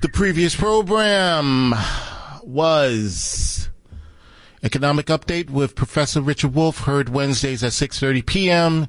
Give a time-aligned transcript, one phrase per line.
[0.00, 1.74] The previous program
[2.42, 3.68] was
[4.62, 8.88] Economic Update with Professor Richard Wolff, heard Wednesdays at 6.30 p.m.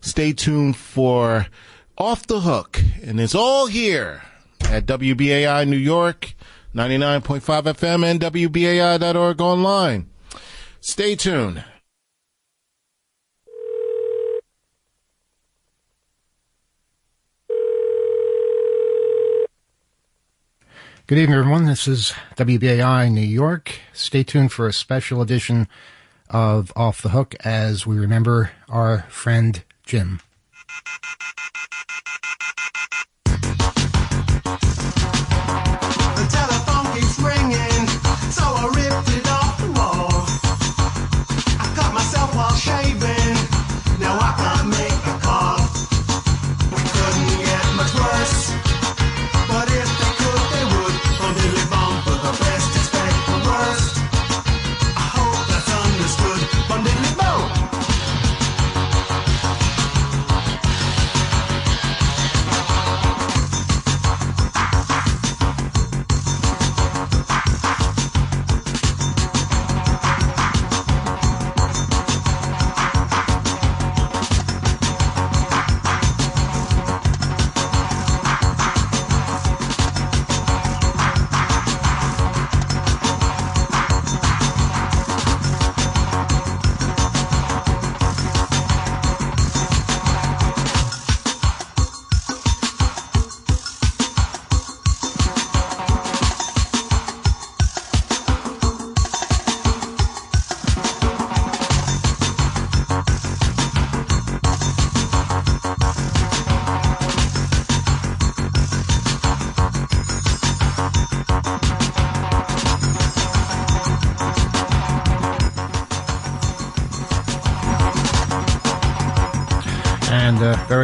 [0.00, 1.46] Stay tuned for
[1.96, 4.22] Off the Hook, and it's all here
[4.62, 6.34] at WBAI New York,
[6.74, 10.10] 99.5 FM, and WBAI.org online.
[10.80, 11.62] Stay tuned.
[21.08, 21.64] Good evening, everyone.
[21.64, 23.80] This is WBAI New York.
[23.94, 25.66] Stay tuned for a special edition
[26.28, 30.20] of Off the Hook as we remember our friend Jim.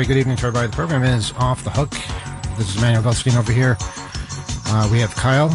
[0.04, 0.68] Very good evening to everybody.
[0.68, 1.92] The program is Off the Hook.
[2.58, 3.78] This is Emmanuel Goldstein over here.
[3.80, 5.48] Uh, we have Kyle.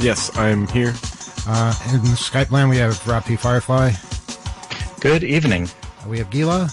[0.00, 0.88] Yes, I'm here.
[1.46, 3.36] Uh, in Skype land, we have Rob P.
[3.36, 3.92] Firefly.
[4.98, 5.68] Good evening.
[6.04, 6.68] Uh, we have Gila.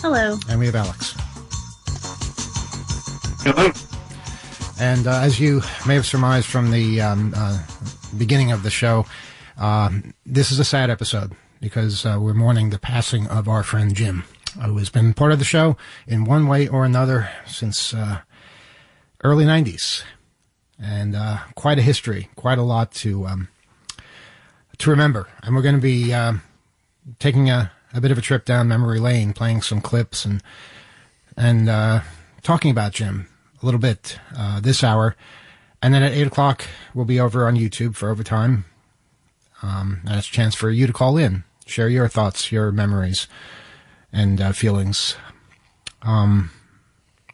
[0.00, 0.38] Hello.
[0.48, 1.14] And we have Alex.
[3.42, 3.70] Hello.
[4.80, 7.62] And uh, as you may have surmised from the um, uh,
[8.16, 9.04] beginning of the show,
[9.58, 13.94] um, this is a sad episode because uh, we're mourning the passing of our friend
[13.94, 14.24] Jim
[14.62, 15.76] who has been part of the show
[16.06, 18.20] in one way or another since uh,
[19.22, 20.02] early 90s.
[20.80, 23.48] And uh, quite a history, quite a lot to um,
[24.78, 25.28] to remember.
[25.42, 26.34] And we're going to be uh,
[27.20, 30.42] taking a, a bit of a trip down memory lane, playing some clips and
[31.36, 32.00] and uh,
[32.42, 33.28] talking about Jim
[33.62, 35.14] a little bit uh, this hour.
[35.80, 36.64] And then at 8 o'clock,
[36.94, 38.64] we'll be over on YouTube for overtime.
[39.62, 43.28] Um, and it's a chance for you to call in, share your thoughts, your memories
[44.14, 45.16] and uh, feelings.
[46.02, 46.50] Um,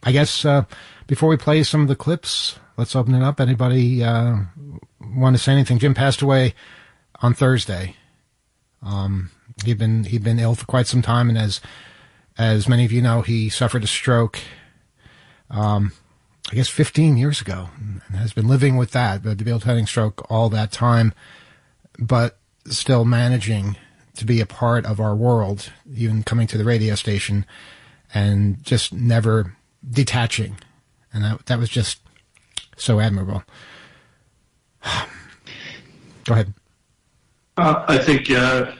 [0.02, 0.64] I guess uh,
[1.06, 3.40] before we play some of the clips, let's open it up.
[3.40, 4.36] Anybody uh,
[5.00, 5.78] want to say anything?
[5.78, 6.54] Jim passed away
[7.22, 7.96] on Thursday.
[8.82, 9.30] Um,
[9.64, 11.60] he'd been he'd been ill for quite some time, and as
[12.38, 14.40] as many of you know, he suffered a stroke.
[15.50, 15.92] Um,
[16.50, 20.48] I guess 15 years ago, and has been living with that, the debilitating stroke all
[20.48, 21.12] that time,
[21.98, 23.76] but still managing
[24.16, 27.46] to be a part of our world, even coming to the radio station
[28.12, 29.56] and just never
[29.88, 30.56] detaching.
[31.12, 32.00] And that, that was just
[32.76, 33.42] so admirable.
[36.24, 36.54] Go ahead.
[37.56, 38.72] Uh, I think uh,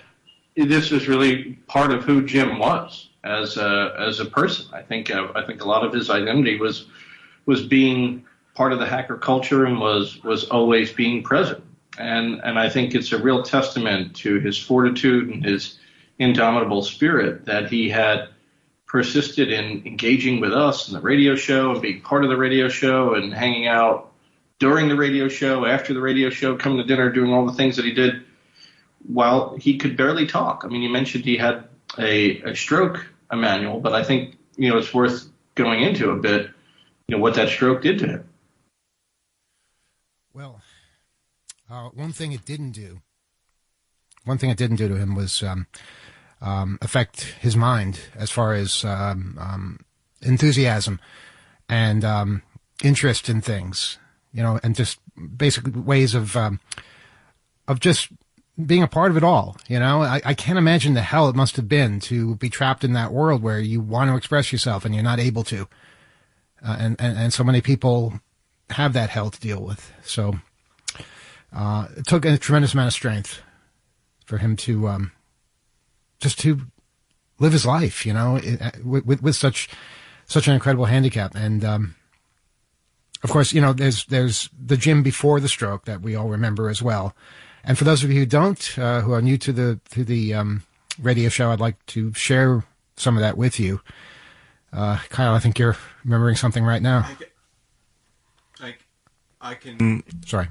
[0.57, 4.67] this is really part of who Jim was as a, as a person.
[4.73, 6.87] I think uh, I think a lot of his identity was
[7.47, 8.25] was being
[8.55, 11.63] part of the hacker culture and was was always being present
[11.99, 15.79] and and I think it's a real testament to his fortitude and his
[16.19, 18.29] indomitable spirit that he had
[18.87, 22.69] persisted in engaging with us in the radio show and being part of the radio
[22.69, 24.13] show and hanging out
[24.59, 27.77] during the radio show, after the radio show, coming to dinner, doing all the things
[27.77, 28.23] that he did
[29.07, 30.63] while he could barely talk.
[30.65, 31.65] I mean, you mentioned he had
[31.99, 36.51] a, a stroke, Emmanuel, but I think you know it's worth going into a bit,
[37.09, 38.29] you know, what that stroke did to him.
[40.35, 40.61] Well,
[41.71, 43.01] uh, one thing it didn't do,
[44.25, 45.67] one thing it didn't do to him was um,
[46.41, 49.79] um, affect his mind as far as um, um
[50.23, 51.01] enthusiasm
[51.69, 52.43] and um,
[52.83, 53.99] interest in things,
[54.33, 54.99] you know, and just
[55.37, 56.61] basic ways of um,
[57.69, 58.09] of just
[58.67, 59.57] being a part of it all.
[59.69, 62.85] You know, I, I, can't imagine the hell it must have been to be trapped
[62.85, 65.69] in that world where you want to express yourself and you're not able to.
[66.63, 68.21] Uh, and, and, and so many people
[68.71, 69.93] have that hell to deal with.
[70.03, 70.41] So
[71.53, 73.43] uh, it took a tremendous amount of strength
[74.25, 75.13] for him to um,
[76.21, 76.61] just to
[77.39, 78.41] live his life, you know,
[78.85, 79.69] with, with, with such
[80.27, 81.35] such an incredible handicap.
[81.35, 81.97] And um,
[83.23, 86.69] of course, you know, there's there's the Jim before the stroke that we all remember
[86.69, 87.15] as well.
[87.65, 90.35] And for those of you who don't, uh, who are new to the to the
[90.35, 90.63] um,
[91.01, 92.65] radio show, I'd like to share
[92.97, 93.81] some of that with you.
[94.73, 97.09] Uh, Kyle, I think you're remembering something right now.
[98.61, 98.77] I,
[99.41, 100.05] I can.
[100.25, 100.49] Sorry.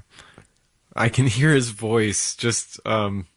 [0.95, 3.27] I can hear his voice just um,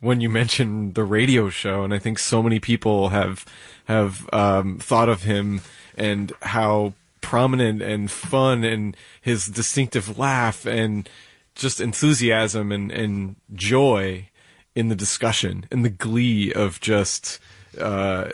[0.00, 3.44] when you mentioned the radio show, and I think so many people have
[3.86, 5.60] have um, thought of him
[5.96, 11.08] and how prominent and fun and his distinctive laugh and
[11.54, 14.28] just enthusiasm and, and joy
[14.74, 17.38] in the discussion and the glee of just
[17.78, 18.30] uh,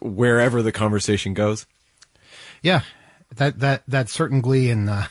[0.00, 1.66] wherever the conversation goes.
[2.62, 2.82] Yeah,
[3.34, 5.08] that that that certain glee in uh,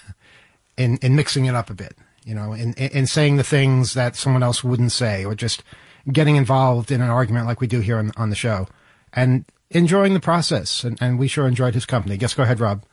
[0.77, 1.95] in in mixing it up a bit,
[2.25, 5.63] you know, in in saying the things that someone else wouldn't say, or just
[6.11, 8.67] getting involved in an argument like we do here on on the show,
[9.13, 10.83] and enjoying the process.
[10.83, 12.17] And, and we sure enjoyed his company.
[12.17, 12.83] Guess go ahead, Rob.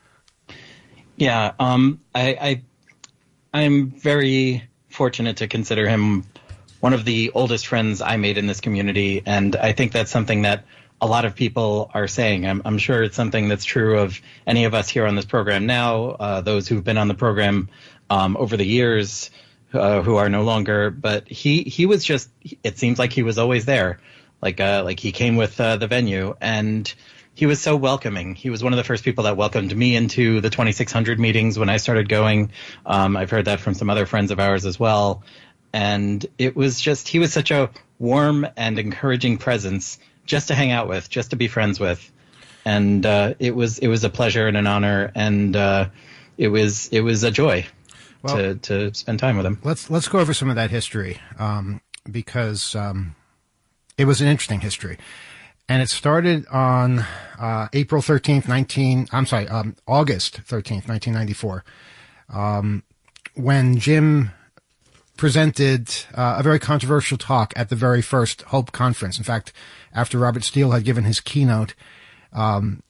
[1.17, 2.63] Yeah, um, I, I
[3.53, 6.25] I'm very fortunate to consider him
[6.81, 10.43] one of the oldest friends I made in this community, and I think that's something
[10.43, 10.65] that
[11.03, 12.47] a lot of people are saying.
[12.47, 15.67] I'm, I'm sure it's something that's true of any of us here on this program
[15.67, 17.69] now, uh, those who've been on the program
[18.11, 19.31] um, over the years,
[19.73, 20.91] uh, who are no longer.
[20.91, 22.29] But he he was just.
[22.63, 24.01] It seems like he was always there,
[24.43, 26.93] like uh, like he came with uh, the venue, and
[27.35, 28.35] he was so welcoming.
[28.35, 31.71] He was one of the first people that welcomed me into the 2600 meetings when
[31.71, 32.51] I started going.
[32.85, 35.23] Um, I've heard that from some other friends of ours as well.
[35.73, 40.71] And it was just, he was such a warm and encouraging presence just to hang
[40.71, 42.13] out with, just to be friends with.
[42.65, 45.89] And uh, it was it was a pleasure and an honor, and uh,
[46.37, 47.65] it was it was a joy
[48.23, 49.59] well, to to spend time with him.
[49.65, 51.81] Let's let's go over some of that history um,
[52.11, 53.15] because um,
[53.97, 54.99] it was an interesting history
[55.71, 57.07] and it started on
[57.39, 61.65] uh, April 13th, 19, I'm sorry, um, August 13th, 1994,
[62.29, 62.83] um,
[63.35, 64.33] when Jim
[65.17, 69.17] presented uh, a very controversial talk at the very first Hope conference.
[69.17, 69.53] In fact,
[69.95, 71.75] after Robert Steele had given his keynote,
[72.33, 72.83] um,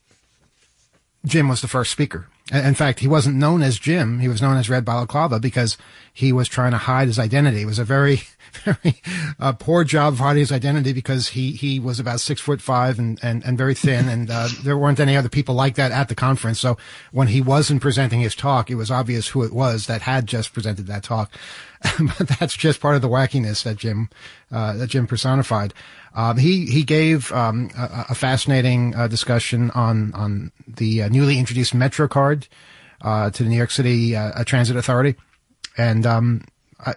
[1.27, 2.29] Jim was the first speaker.
[2.51, 4.19] In fact, he wasn't known as Jim.
[4.19, 5.79] He was known as Red Balaclava because
[6.13, 7.63] he was trying to hide his identity.
[7.63, 8.23] It was a very
[8.65, 9.01] very
[9.39, 12.99] uh, poor job of hiding his identity because he he was about six foot five
[12.99, 16.09] and and, and very thin, and uh, there weren't any other people like that at
[16.09, 16.59] the conference.
[16.59, 16.77] So
[17.13, 20.53] when he wasn't presenting his talk, it was obvious who it was that had just
[20.53, 21.33] presented that talk.
[22.19, 24.09] but that's just part of the wackiness that Jim
[24.51, 25.73] uh, that Jim personified.
[26.15, 31.39] Um, he he gave um, a, a, fascinating uh, discussion on on the uh, newly
[31.39, 32.49] introduced MetroCard
[33.01, 35.17] uh, to the New York City Transit Authority,
[35.77, 36.45] and um,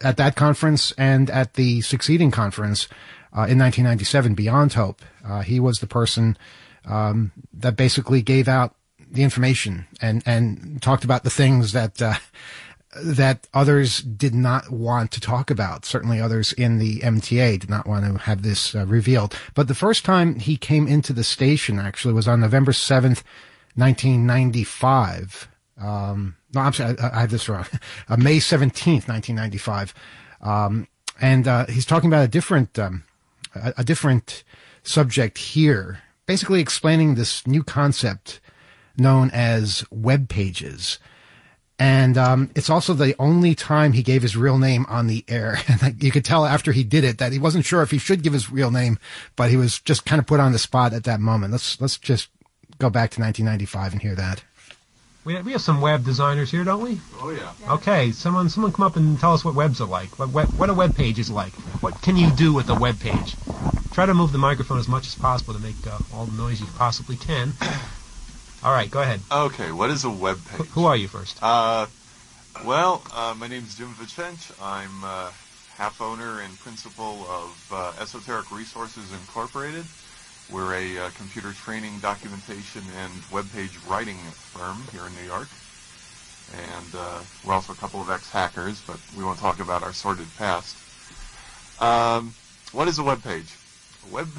[0.02, 2.88] at that conference and at the succeeding conference
[3.36, 6.38] uh, in 1997, Beyond Hope, uh, he was the person
[6.86, 8.76] um, that basically gave out
[9.12, 12.16] the information and and talked about the things that uh,
[13.02, 15.86] that others did not want to talk about.
[15.86, 19.38] Certainly, others in the MTA did not want to have this uh, revealed.
[19.54, 23.24] But the first time he came into the station actually was on November seventh,
[23.76, 25.48] 1995.
[25.80, 27.66] Um, no, I'm sorry, I, I have this wrong.
[28.10, 29.94] Uh, May 17th, 1995.
[30.42, 30.88] Um,
[31.22, 33.04] and, uh, he's talking about a different, um,
[33.56, 34.44] a, a, different
[34.84, 38.42] subject here, basically explaining this new concept
[38.98, 41.00] known as web pages.
[41.84, 45.58] And, um, it's also the only time he gave his real name on the air.
[45.68, 48.24] And you could tell after he did it that he wasn't sure if he should
[48.24, 48.98] give his real name,
[49.36, 51.52] but he was just kind of put on the spot at that moment.
[51.52, 52.30] Let's, let's just
[52.80, 54.46] go back to 1995 and hear that.
[55.26, 57.00] We have, we have some web designers here, don't we?
[57.22, 57.74] Oh yeah.
[57.74, 60.20] Okay, someone someone come up and tell us what webs are like.
[60.20, 61.54] What web, what a web page is like.
[61.82, 63.36] What can you do with a web page?
[63.92, 66.60] Try to move the microphone as much as possible to make uh, all the noise
[66.60, 67.54] you possibly can.
[68.64, 69.20] All right, go ahead.
[69.30, 70.68] Okay, what is a web page?
[70.68, 71.38] Who are you first?
[71.44, 71.88] Uh,
[72.64, 74.54] well, uh, my name is Jim Vicente.
[74.62, 75.32] I'm uh,
[75.76, 79.84] half owner and principal of uh, Esoteric Resources Incorporated.
[80.50, 85.50] We're a uh, computer training, documentation, and web page writing firm here in New York.
[86.54, 90.28] And uh, we're also a couple of ex-hackers, but we won't talk about our sordid
[90.38, 90.78] past.
[91.82, 92.34] Um,
[92.72, 93.58] what is a web page?
[94.10, 94.30] A web,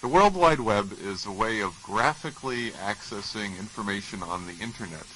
[0.00, 5.06] the World Wide Web is a way of graphically accessing information on the Internet.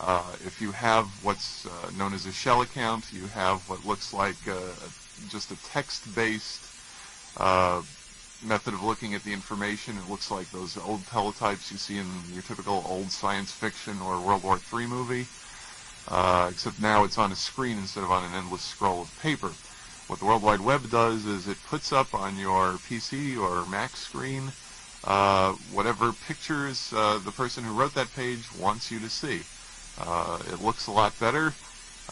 [0.00, 4.12] Uh, if you have what's uh, known as a shell account, you have what looks
[4.12, 4.58] like uh,
[5.28, 6.66] just a text-based
[7.38, 7.82] uh,
[8.42, 9.96] method of looking at the information.
[9.98, 14.20] It looks like those old teletypes you see in your typical old science fiction or
[14.20, 15.26] World War III movie.
[16.08, 19.52] uh, except now it's on a screen instead of on an endless scroll of paper.
[20.06, 23.96] What the World Wide Web does is it puts up on your PC or Mac
[23.96, 24.52] screen
[25.06, 29.42] uh, whatever pictures uh, the person who wrote that page wants you to see.
[29.98, 31.52] Uh, it looks a lot better.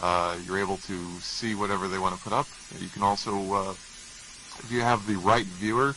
[0.00, 2.46] Uh, you're able to see whatever they want to put up.
[2.78, 5.94] You can also, uh, if you have the right viewer,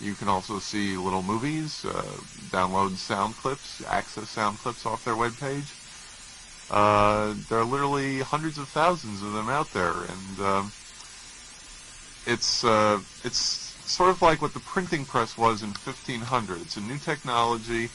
[0.00, 2.02] you can also see little movies, uh,
[2.50, 5.78] download sound clips, access sound clips off their webpage.
[6.70, 10.72] Uh, there are literally hundreds of thousands of them out there, and um,
[12.26, 16.60] it's uh, it's sort of like what the printing press was in 1500.
[16.60, 17.90] It's a new technology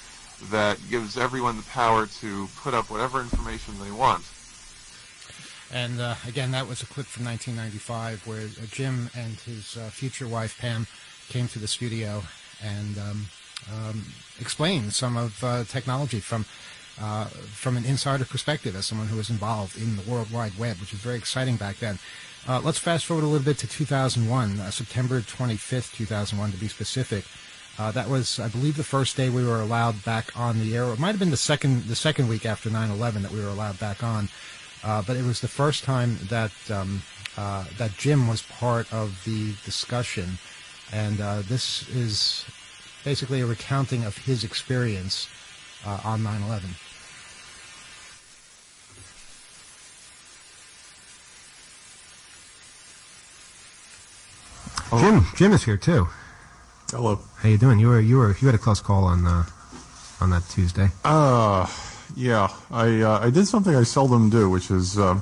[0.51, 4.23] that gives everyone the power to put up whatever information they want.
[5.71, 9.89] And uh, again, that was a clip from 1995 where uh, Jim and his uh,
[9.89, 10.87] future wife Pam
[11.29, 12.23] came to the studio
[12.63, 13.25] and um,
[13.71, 14.05] um,
[14.39, 16.45] explained some of uh, technology from
[16.99, 20.77] uh, from an insider perspective as someone who was involved in the World Wide Web,
[20.79, 21.99] which was very exciting back then.
[22.45, 26.67] Uh, let's fast forward a little bit to 2001, uh, September 25th, 2001 to be
[26.67, 27.25] specific.
[27.79, 30.85] Uh, that was, I believe, the first day we were allowed back on the air.
[30.85, 33.79] It might have been the second the second week after 9/11 that we were allowed
[33.79, 34.29] back on,
[34.83, 37.03] uh, but it was the first time that um,
[37.37, 40.39] uh, that Jim was part of the discussion,
[40.91, 42.45] and uh, this is
[43.03, 45.27] basically a recounting of his experience
[45.85, 46.73] on 9/11.
[54.91, 56.07] Jim, Jim is here too.
[56.91, 57.19] Hello.
[57.37, 57.79] How you doing?
[57.79, 59.43] You were you were you had a close call on uh,
[60.21, 60.89] on that Tuesday.
[61.03, 61.67] Uh,
[62.15, 65.19] yeah, I uh, I did something I seldom do, which is uh,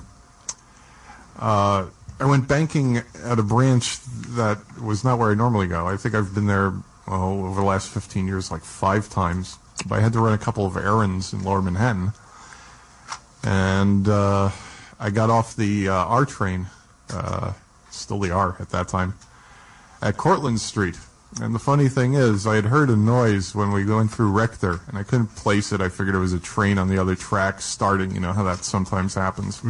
[1.40, 1.88] uh,
[2.20, 3.98] I went banking at a branch
[4.36, 5.88] that was not where I normally go.
[5.88, 6.74] I think I've been there
[7.08, 9.58] oh, over the last 15 years like five times,
[9.88, 12.14] but I had to run a couple of errands in Lower Manhattan,
[13.44, 14.52] and uh,
[15.00, 16.68] I got off the uh, R train,
[17.10, 17.54] uh,
[17.90, 19.16] still the R at that time,
[20.06, 20.98] at Cortlandt Street.
[21.42, 24.80] And the funny thing is, I had heard a noise when we went through Rector,
[24.88, 25.82] and I couldn't place it.
[25.82, 28.14] I figured it was a train on the other track starting.
[28.14, 29.62] You know how that sometimes happens.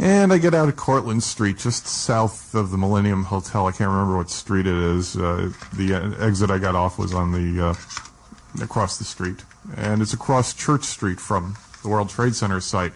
[0.00, 3.66] And I get out of Cortlandt Street, just south of the Millennium Hotel.
[3.66, 5.16] I can't remember what street it is.
[5.16, 7.74] Uh, the uh, exit I got off was on the uh,
[8.64, 9.44] across the street,
[9.76, 12.92] and it's across Church Street from the World Trade Center site.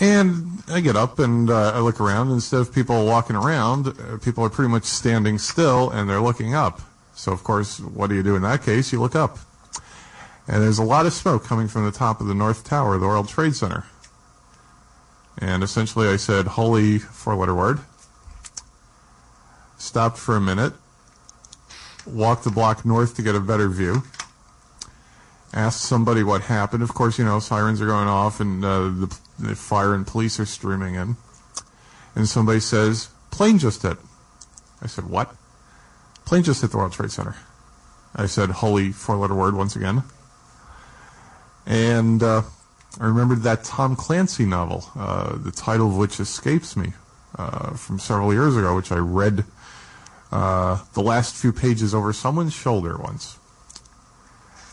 [0.00, 2.30] And I get up and uh, I look around.
[2.32, 6.54] Instead of people walking around, uh, people are pretty much standing still and they're looking
[6.54, 6.80] up.
[7.14, 8.92] So, of course, what do you do in that case?
[8.92, 9.38] You look up.
[10.48, 13.06] And there's a lot of smoke coming from the top of the North Tower the
[13.06, 13.84] World Trade Center.
[15.38, 17.80] And essentially, I said, holy four letter word.
[19.78, 20.72] Stopped for a minute.
[22.06, 24.02] Walked the block north to get a better view
[25.54, 26.82] asked somebody what happened.
[26.82, 30.38] Of course, you know, sirens are going off and uh, the, the fire and police
[30.40, 31.16] are streaming in.
[32.14, 33.98] And somebody says, plane just hit.
[34.80, 35.34] I said, what?
[36.24, 37.34] Plane just hit the World Trade Center.
[38.14, 40.04] I said, holy four letter word once again.
[41.66, 42.42] And uh,
[43.00, 46.92] I remembered that Tom Clancy novel, uh, the title of which escapes me
[47.36, 49.44] uh, from several years ago, which I read
[50.30, 53.38] uh, the last few pages over someone's shoulder once.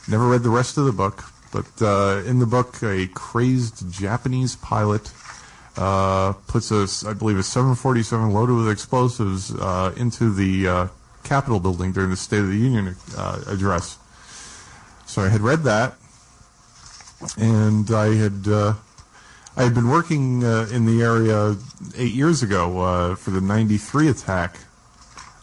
[0.07, 4.55] Never read the rest of the book, but uh, in the book, a crazed Japanese
[4.55, 5.11] pilot
[5.77, 10.87] uh, puts a, I believe, a 747 loaded with explosives uh, into the uh,
[11.23, 13.97] Capitol building during the State of the Union uh, address.
[15.05, 15.95] So I had read that,
[17.37, 18.73] and I had uh,
[19.57, 21.57] I had been working in the area
[21.97, 24.57] eight years ago for the '93 attack.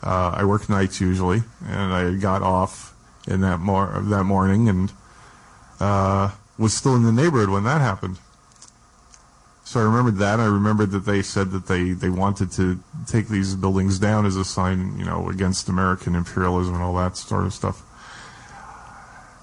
[0.02, 2.94] I work nights usually, and I got off
[3.26, 4.90] in that mor- that morning and
[5.80, 8.18] uh, was still in the neighborhood when that happened.
[9.64, 10.40] So I remembered that.
[10.40, 14.34] I remembered that they said that they, they wanted to take these buildings down as
[14.34, 17.82] a sign, you know, against American imperialism and all that sort of stuff.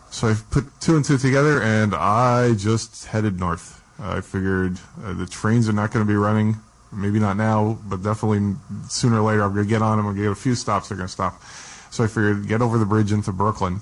[0.09, 3.83] So I put two and two together, and I just headed north.
[3.99, 6.55] I figured uh, the trains are not going to be running.
[6.91, 8.55] Maybe not now, but definitely
[8.87, 10.07] sooner or later I'm going to get on them.
[10.07, 10.89] I'm going to get a few stops.
[10.89, 11.43] They're going to stop.
[11.91, 13.81] So I figured get over the bridge into Brooklyn,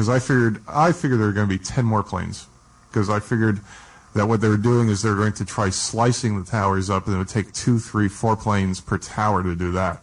[0.00, 2.46] because I figured I figured there were going to be ten more planes,
[2.90, 3.60] because I figured
[4.14, 7.04] that what they were doing is they were going to try slicing the towers up,
[7.04, 10.02] and it would take two, three, four planes per tower to do that.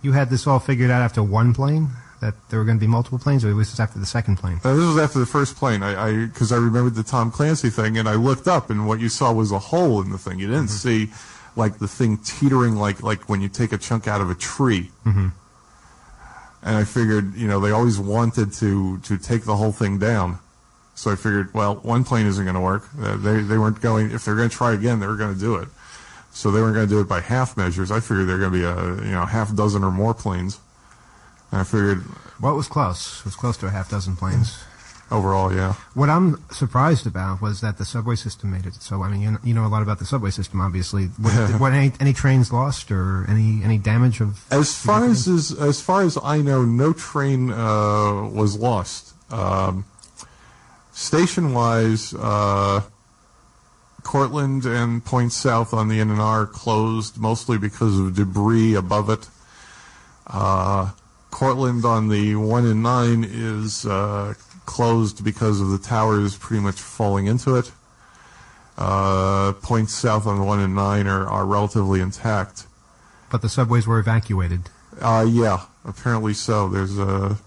[0.00, 1.88] You had this all figured out after one plane?
[2.20, 4.60] That there were going to be multiple planes, or was this after the second plane?
[4.62, 5.82] Uh, this was after the first plane.
[5.82, 9.08] I because I, remembered the Tom Clancy thing, and I looked up, and what you
[9.08, 10.38] saw was a hole in the thing.
[10.38, 11.10] You didn't see
[11.56, 14.92] like the thing teetering like like when you take a chunk out of a tree.
[15.04, 15.30] Mm-hmm.
[16.64, 20.38] And I figured, you know, they always wanted to to take the whole thing down.
[20.96, 22.88] So I figured, well, one plane isn't going to work.
[23.00, 24.10] Uh, they they weren't going.
[24.10, 25.68] If they're going to try again, they were going to do it.
[26.32, 27.90] So they weren't going to do it by half measures.
[27.90, 30.58] I figured they're going to be a you know half dozen or more planes.
[31.52, 32.02] And I figured
[32.40, 33.20] Well, it was close.
[33.20, 34.58] It was close to a half dozen planes.
[35.14, 35.74] Overall, yeah.
[35.94, 38.74] What I'm surprised about was that the subway system made it.
[38.74, 41.06] So I mean, you know, you know a lot about the subway system, obviously.
[41.06, 44.44] What, what any, any trains lost or any any damage of?
[44.52, 49.14] As far as as, as far as I know, no train uh, was lost.
[49.30, 49.84] Um,
[50.92, 52.82] station wise, uh,
[54.02, 59.28] Cortlandt and Point South on the NNR closed mostly because of debris above it.
[60.26, 60.90] Uh,
[61.30, 64.34] Cortlandt on the one and nine is uh,
[64.66, 67.72] closed because of the towers pretty much falling into it.
[68.76, 72.66] Uh, Point South on one and nine are, are relatively intact.
[73.30, 74.70] But the subways were evacuated.
[75.00, 76.68] Uh, yeah, apparently so.
[76.68, 77.38] There's a.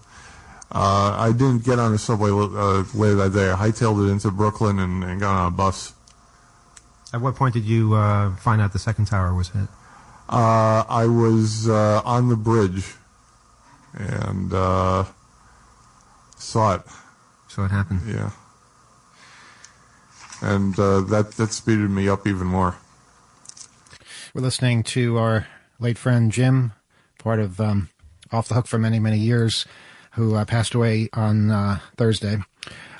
[0.70, 3.50] Uh, I didn't get on a subway uh, later that day.
[3.50, 5.94] I hightailed it into Brooklyn and, and got on a bus.
[7.12, 9.68] At what point did you uh, find out the second tower was hit?
[10.28, 12.96] Uh, I was uh, on the bridge
[13.94, 15.04] and uh,
[16.36, 16.82] saw it.
[17.58, 18.02] So it happened.
[18.06, 18.30] Yeah,
[20.40, 22.76] and uh, that that speeded me up even more.
[24.32, 25.48] We're listening to our
[25.80, 26.70] late friend Jim,
[27.18, 27.88] part of um,
[28.30, 29.66] Off the Hook for many, many years,
[30.12, 32.36] who uh, passed away on uh, Thursday.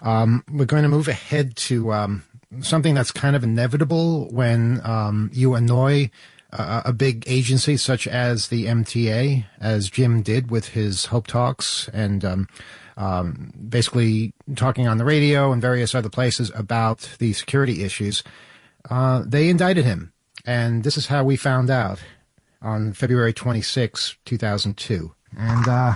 [0.03, 2.25] Um, we're going to move ahead to um,
[2.61, 6.11] something that's kind of inevitable when um, you annoy
[6.51, 11.89] a, a big agency such as the MTA, as Jim did with his Hope Talks
[11.93, 12.49] and um,
[12.99, 18.23] um, basically talking on the radio and various other places about the security issues.
[18.91, 20.13] Uh, they indicted him.
[20.45, 22.01] And this is how we found out
[22.61, 25.15] on February 26, 2002.
[25.39, 25.95] And uh,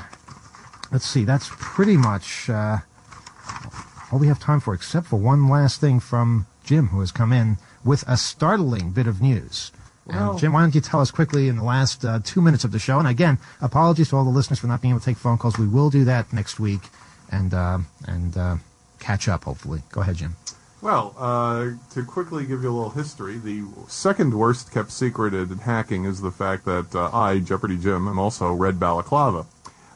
[0.92, 2.78] let's see, that's pretty much uh,
[4.12, 7.32] all we have time for, except for one last thing from Jim, who has come
[7.32, 9.72] in with a startling bit of news.
[10.12, 12.72] And Jim, why don't you tell us quickly in the last uh, two minutes of
[12.72, 12.98] the show?
[12.98, 15.58] And again, apologies to all the listeners for not being able to take phone calls.
[15.58, 16.82] We will do that next week
[17.30, 18.56] and uh, and uh,
[19.00, 19.82] catch up, hopefully.
[19.90, 20.36] Go ahead, Jim.
[20.82, 25.58] Well, uh, to quickly give you a little history, the second worst kept secret in
[25.58, 29.46] hacking is the fact that uh, I, Jeopardy Jim, am also Red Balaclava.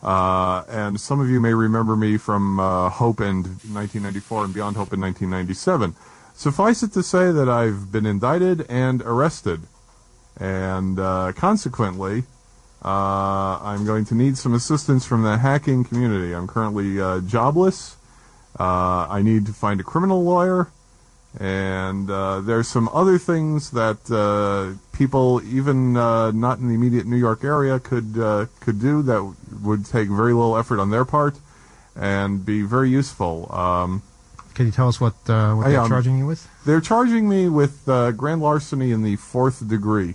[0.01, 4.77] Uh, and some of you may remember me from uh, Hope in 1994 and Beyond
[4.77, 5.97] Hope in 1997.
[6.35, 9.63] Suffice it to say that I've been indicted and arrested.
[10.39, 12.25] And uh, consequently,
[12.85, 16.35] uh, I'm going to need some assistance from the hacking community.
[16.35, 17.97] I'm currently uh, jobless.
[18.59, 20.69] Uh, I need to find a criminal lawyer,
[21.39, 27.07] and uh, there's some other things that uh, people, even uh, not in the immediate
[27.07, 31.05] New York area, could uh, could do that would take very little effort on their
[31.05, 31.37] part
[31.95, 33.53] and be very useful.
[33.53, 34.03] Um,
[34.55, 36.49] Can you tell us what uh, what I, they're um, charging you with?
[36.65, 40.15] they're charging me with uh, grand larceny in the fourth degree,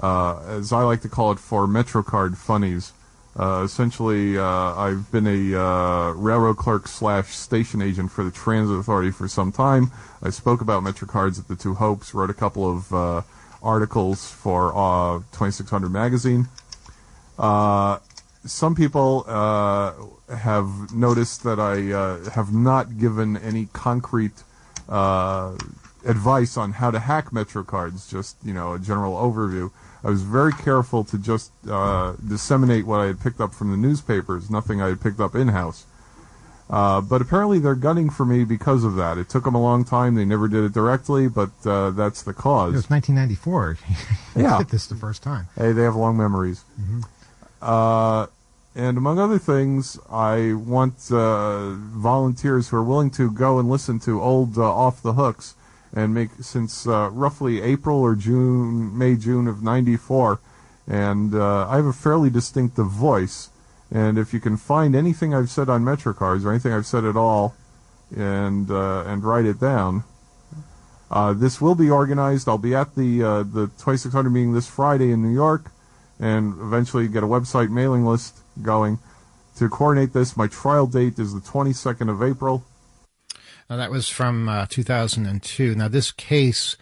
[0.00, 2.92] uh, as I like to call it, for MetroCard funnies.
[3.36, 8.76] Uh, essentially, uh, I've been a uh, railroad clerk slash station agent for the Transit
[8.78, 9.92] Authority for some time.
[10.22, 13.22] I spoke about MetroCards at the Two Hopes, wrote a couple of uh,
[13.62, 16.48] articles for uh, 2600 magazine.
[18.44, 24.42] Some people have noticed that I have not given any concrete
[24.88, 29.70] advice on how to hack MetroCards, just you know a general overview.
[30.04, 33.76] I was very careful to just uh, disseminate what I had picked up from the
[33.76, 35.86] newspapers, nothing I had picked up in house.
[36.70, 39.16] Uh, but apparently they're gunning for me because of that.
[39.16, 40.14] It took them a long time.
[40.16, 42.74] They never did it directly, but uh, that's the cause.
[42.74, 43.78] It was 1994.
[44.36, 44.58] you Yeah.
[44.58, 45.48] did this the first time.
[45.56, 46.64] Hey, they have long memories.
[47.62, 48.26] Uh,
[48.76, 53.98] and among other things, I want uh, volunteers who are willing to go and listen
[54.00, 55.54] to old uh, Off the Hooks
[55.94, 60.40] and make since uh, roughly April or June, May, June of '94,
[60.86, 63.50] and uh, I have a fairly distinctive voice.
[63.90, 67.16] And if you can find anything I've said on MetroCards or anything I've said at
[67.16, 67.54] all,
[68.14, 70.04] and uh, and write it down,
[71.10, 72.48] uh, this will be organized.
[72.48, 75.70] I'll be at the uh, the 2600 meeting this Friday in New York,
[76.20, 78.98] and eventually get a website mailing list going.
[79.56, 82.64] To coordinate this, my trial date is the 22nd of April.
[83.70, 85.74] Now, that was from uh, 2002.
[85.74, 86.76] Now, this case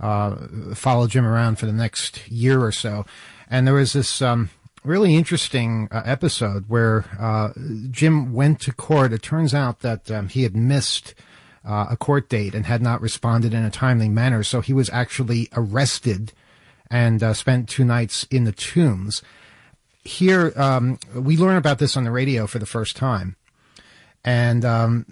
[0.00, 0.36] uh,
[0.74, 3.04] followed Jim around for the next year or so.
[3.48, 4.50] And there was this um,
[4.82, 7.50] really interesting uh, episode where uh,
[7.90, 9.12] Jim went to court.
[9.12, 11.14] It turns out that um, he had missed
[11.64, 14.42] uh, a court date and had not responded in a timely manner.
[14.42, 16.32] So he was actually arrested
[16.90, 19.22] and uh, spent two nights in the tombs.
[20.02, 23.36] Here, um, we learn about this on the radio for the first time.
[24.24, 25.06] And um,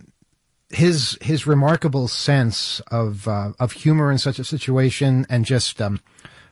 [0.71, 6.01] his his remarkable sense of uh, of humor in such a situation, and just um,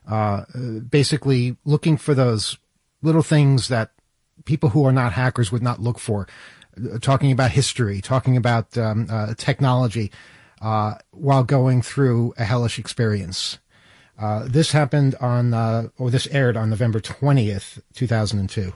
[0.09, 0.45] uh,
[0.89, 2.59] basically looking for those
[3.03, 3.91] little things that
[4.45, 6.27] people who are not hackers would not look for.
[6.77, 10.11] Uh, talking about history, talking about um, uh, technology,
[10.63, 13.59] uh, while going through a hellish experience.
[14.19, 15.53] Uh, this happened on,
[15.99, 18.73] or this aired on November twentieth, two thousand and two.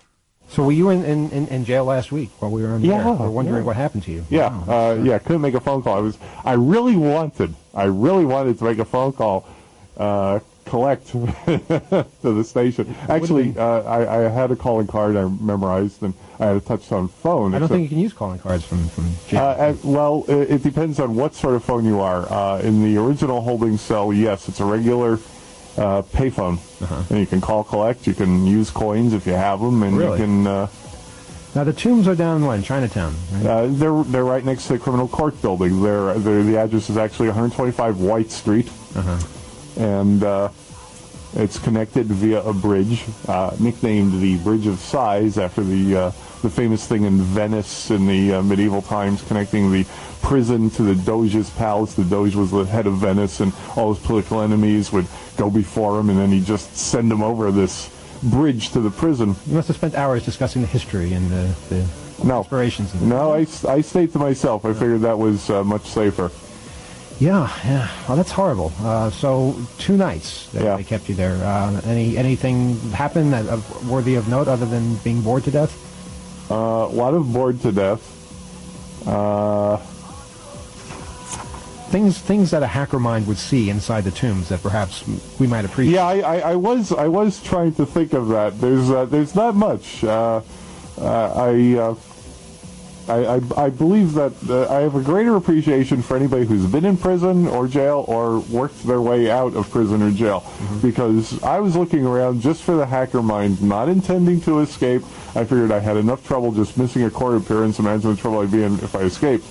[0.51, 3.09] So were you in, in, in, jail last week while we were on the yeah?
[3.09, 3.63] We're wondering yeah.
[3.63, 4.27] what happened to you.
[4.29, 5.97] Yeah, wow, uh, yeah, couldn't make a phone call.
[5.97, 9.47] I was, I really wanted, I really wanted to make a phone call,
[9.97, 12.95] uh, collect to the station.
[13.09, 17.09] Actually, uh, I, I, had a calling card I memorized, and I had a touch-tone
[17.09, 17.55] phone.
[17.55, 19.43] I don't think you can use calling cards from from jail.
[19.43, 22.31] Uh, well, it, it, depends on what sort of phone you are.
[22.33, 25.19] Uh, in the original holding cell, yes, it's a regular
[25.81, 27.03] uh, payphone, uh-huh.
[27.09, 28.07] and you can call collect.
[28.07, 30.19] You can use coins if you have them, and really?
[30.19, 30.47] you can.
[30.47, 30.69] Uh,
[31.55, 33.15] now the tombs are down in Chinatown.
[33.33, 33.47] Right?
[33.47, 35.83] Uh, they're they're right next to the criminal court building.
[35.83, 39.19] They're, they're the address is actually 125 White Street, uh-huh.
[39.83, 40.51] and uh,
[41.35, 46.11] it's connected via a bridge, uh, nicknamed the Bridge of Sighs after the uh,
[46.43, 49.85] the famous thing in Venice in the uh, medieval times, connecting the
[50.23, 51.95] prison to the Doge's palace.
[51.95, 56.01] The Doge was the head of Venice, and all his political enemies would go before
[56.01, 57.91] him, and then he'd just send them over this
[58.23, 59.37] bridge to the prison.
[59.47, 61.87] You must have spent hours discussing the history and the, the
[62.25, 62.39] no.
[62.39, 62.95] inspirations.
[63.01, 64.65] no, I, I stayed to myself.
[64.65, 66.31] I figured that was uh, much safer.
[67.21, 67.91] Yeah, yeah.
[68.09, 68.73] Well, that's horrible.
[68.81, 70.77] Uh, so two nights they, yeah.
[70.77, 71.37] they kept you there.
[71.45, 75.87] Uh, any anything happen that uh, worthy of note other than being bored to death?
[76.51, 78.01] Uh, a lot of bored to death.
[79.07, 79.77] Uh,
[81.91, 85.05] things things that a hacker mind would see inside the tombs that perhaps
[85.39, 85.97] we might appreciate.
[85.97, 88.59] Yeah, I, I, I was I was trying to think of that.
[88.59, 90.03] There's uh, there's not much.
[90.03, 90.41] Uh,
[90.99, 91.95] I
[93.09, 96.85] I, I, I, believe that uh, I have a greater appreciation for anybody who's been
[96.85, 100.41] in prison or jail or worked their way out of prison or jail.
[100.41, 100.81] Mm-hmm.
[100.81, 105.03] Because I was looking around just for the hacker mind, not intending to escape.
[105.35, 107.79] I figured I had enough trouble just missing a court appearance.
[107.79, 109.47] Imagine the trouble I'd be in if I escaped.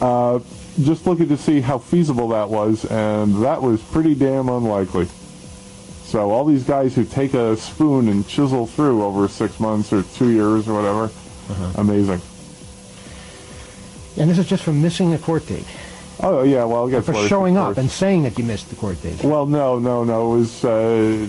[0.00, 0.40] Uh,
[0.80, 5.06] just looking to see how feasible that was, and that was pretty damn unlikely.
[6.04, 10.02] So all these guys who take a spoon and chisel through over six months or
[10.02, 11.72] two years or whatever, uh-huh.
[11.78, 12.20] amazing.
[14.18, 15.66] And this is just for missing the court date.
[16.20, 19.22] Oh yeah, well, it for showing up and saying that you missed the court date.
[19.24, 20.34] Well, no, no, no.
[20.34, 21.28] It was uh,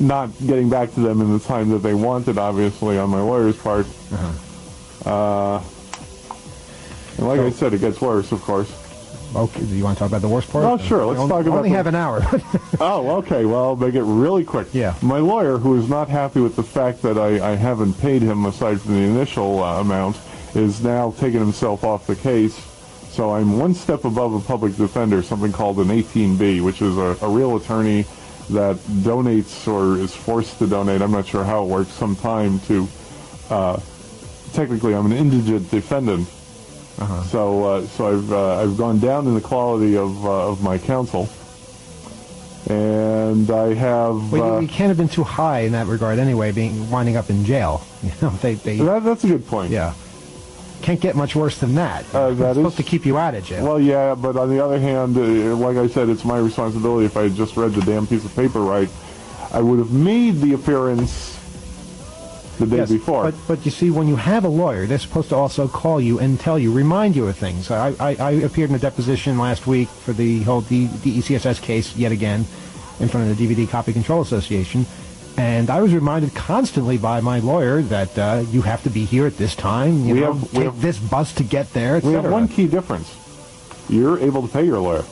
[0.00, 2.38] not getting back to them in the time that they wanted.
[2.38, 3.86] Obviously, on my lawyer's part.
[3.86, 5.10] Uh-huh.
[5.10, 5.62] Uh,
[7.18, 8.72] and like so, I said, it gets worse, of course.
[9.36, 10.64] Okay, do you want to talk about the worst part?
[10.64, 11.04] Oh, sure.
[11.06, 11.56] Let's only, talk about.
[11.58, 11.76] Only the...
[11.76, 12.22] have an hour.
[12.80, 13.44] oh, okay.
[13.44, 14.68] Well, make it really quick.
[14.72, 14.94] Yeah.
[15.02, 18.46] My lawyer, who is not happy with the fact that I, I haven't paid him
[18.46, 20.16] aside from the initial uh, amount,
[20.54, 22.54] is now taking himself off the case.
[23.10, 27.16] So I'm one step above a public defender, something called an 18B, which is a,
[27.22, 28.06] a real attorney
[28.50, 31.00] that donates or is forced to donate.
[31.00, 31.90] I'm not sure how it works.
[31.90, 32.88] Some time to.
[33.50, 33.80] Uh,
[34.52, 36.28] technically, I'm an indigent defendant.
[36.98, 37.22] Uh-huh.
[37.24, 40.78] So, uh, so I've uh, I've gone down in the quality of uh, of my
[40.78, 41.28] counsel,
[42.68, 44.32] and I have.
[44.32, 46.52] Well, you, you, can't have been too high in that regard, anyway.
[46.52, 49.72] Being winding up in jail, you know, they, they that, that's a good point.
[49.72, 49.94] Yeah,
[50.84, 52.04] can't get much worse than that.
[52.14, 53.64] Uh, that it's supposed to keep you out of jail.
[53.64, 57.06] Well, yeah, but on the other hand, uh, like I said, it's my responsibility.
[57.06, 58.88] If I had just read the damn piece of paper right,
[59.50, 61.40] I would have made the appearance
[62.58, 63.24] the day yes, before.
[63.24, 66.18] But, but you see, when you have a lawyer, they're supposed to also call you
[66.20, 67.70] and tell you, remind you of things.
[67.70, 71.96] I, I, I appeared in a deposition last week for the whole D, DeCSS case
[71.96, 72.44] yet again
[73.00, 74.84] in front of the DVD Copy Control Association.
[75.36, 79.26] And I was reminded constantly by my lawyer that uh, you have to be here
[79.26, 80.04] at this time.
[80.04, 81.98] You we know, have, take have, this bus to get there.
[82.00, 83.16] We have one key difference.
[83.88, 85.04] You're able to pay your lawyer.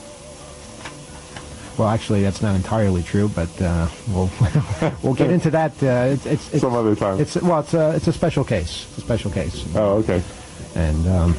[1.77, 4.29] Well, actually, that's not entirely true, but uh, we'll
[5.03, 5.71] we'll get into that.
[5.81, 7.19] Uh, it's, it's, it's, some other time.
[7.19, 8.85] It's well, it's a it's a special case.
[8.89, 9.65] It's a special case.
[9.75, 10.21] Oh, okay.
[10.75, 11.33] And um,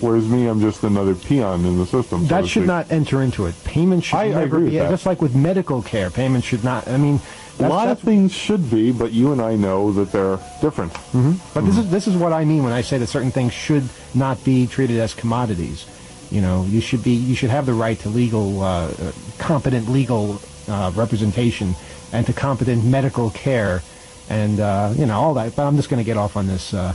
[0.00, 2.22] whereas me, I'm just another peon in the system.
[2.22, 3.54] So that should not enter into it.
[3.64, 4.90] Payment should I, never I be that.
[4.90, 6.10] just like with medical care.
[6.10, 6.88] Payment should not.
[6.88, 7.20] I mean,
[7.60, 10.92] a lot of things should be, but you and I know that they're different.
[10.92, 11.30] Mm-hmm.
[11.32, 11.66] But mm-hmm.
[11.66, 14.42] this is this is what I mean when I say that certain things should not
[14.44, 15.86] be treated as commodities.
[16.30, 18.92] You know, you should be you should have the right to legal, uh,
[19.38, 21.74] competent legal uh, representation
[22.12, 23.82] and to competent medical care,
[24.28, 25.54] and uh, you know all that.
[25.54, 26.74] But I'm just going to get off on this.
[26.74, 26.94] Uh,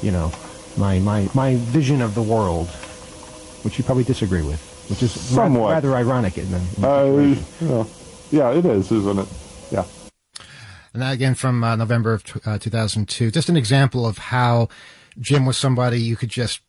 [0.00, 0.32] you know,
[0.76, 2.68] my my my vision of the world,
[3.62, 6.38] which you probably disagree with, which is somewhat rather, rather ironic.
[6.38, 7.84] Uh, yeah,
[8.30, 9.28] yeah, it is, isn't it?
[10.92, 13.30] And that again from uh, November of t- 2002.
[13.30, 14.68] Just an example of how
[15.18, 16.60] Jim was somebody you could just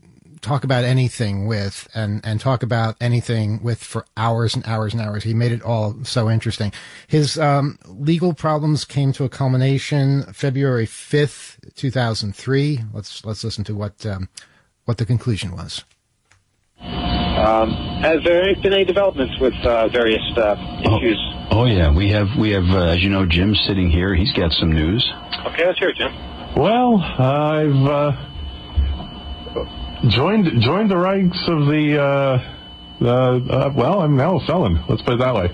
[0.44, 5.02] talk about anything with and, and talk about anything with for hours and hours and
[5.02, 5.24] hours.
[5.24, 6.72] He made it all so interesting.
[7.08, 12.82] His um, legal problems came to a culmination February 5th, 2003.
[12.94, 14.30] Let's, let's listen to what, um,
[14.86, 15.84] what the conclusion was.
[16.84, 21.18] Um, has there been any developments with uh, various uh, issues?
[21.50, 24.14] Oh, oh, yeah, we have we have uh, as you know Jim sitting here.
[24.14, 25.10] He's got some news.
[25.48, 26.14] Okay, let's hear it, Jim.
[26.56, 28.12] Well, I've uh,
[30.10, 32.00] joined joined the ranks of the.
[32.02, 34.84] Uh, uh, well, I'm now a felon.
[34.88, 35.50] Let's put it that way.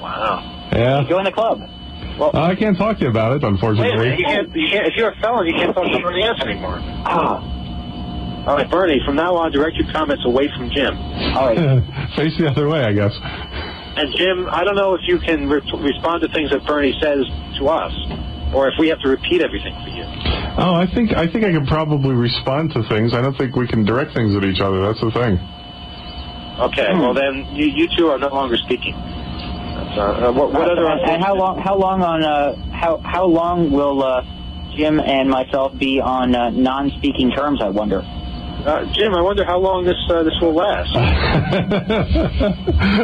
[0.00, 0.68] Wow.
[0.72, 1.04] Yeah.
[1.08, 1.60] Join the club.
[2.18, 3.96] Well, I can't talk to you about it, wait a unfortunately.
[3.96, 4.18] minute.
[4.18, 6.78] You can't, you can't, if you're a felon, you can't talk to Bernie S anymore.
[6.82, 7.59] Ah.
[8.46, 9.00] All right, Bernie.
[9.04, 10.96] From now on, direct your comments away from Jim.
[11.36, 11.56] All right.
[12.16, 13.12] Face the other way, I guess.
[13.20, 17.26] And Jim, I don't know if you can re- respond to things that Bernie says
[17.58, 17.92] to us,
[18.54, 20.04] or if we have to repeat everything for you.
[20.58, 23.14] Oh, I think I think I can probably respond to things.
[23.14, 24.80] I don't think we can direct things at each other.
[24.82, 25.38] That's the thing.
[26.60, 26.92] Okay.
[26.92, 28.94] Well, then you, you two are no longer speaking.
[28.94, 30.86] That's, uh, uh, what, what other?
[30.86, 31.58] and, and how long?
[31.58, 32.22] How long on?
[32.22, 34.22] Uh, how how long will uh,
[34.76, 37.60] Jim and myself be on uh, non-speaking terms?
[37.62, 38.02] I wonder.
[38.60, 40.90] Uh, Jim, I wonder how long this uh, this will last.
[40.94, 41.00] uh,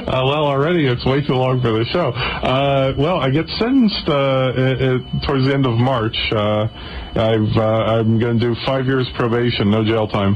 [0.07, 2.11] well, already it's way too long for the show.
[2.13, 6.17] Uh, well, I get sentenced uh, i i towards the end of March.
[6.31, 6.69] Uh,
[7.17, 10.35] I've, uh, I'm going to do five years probation, no jail time.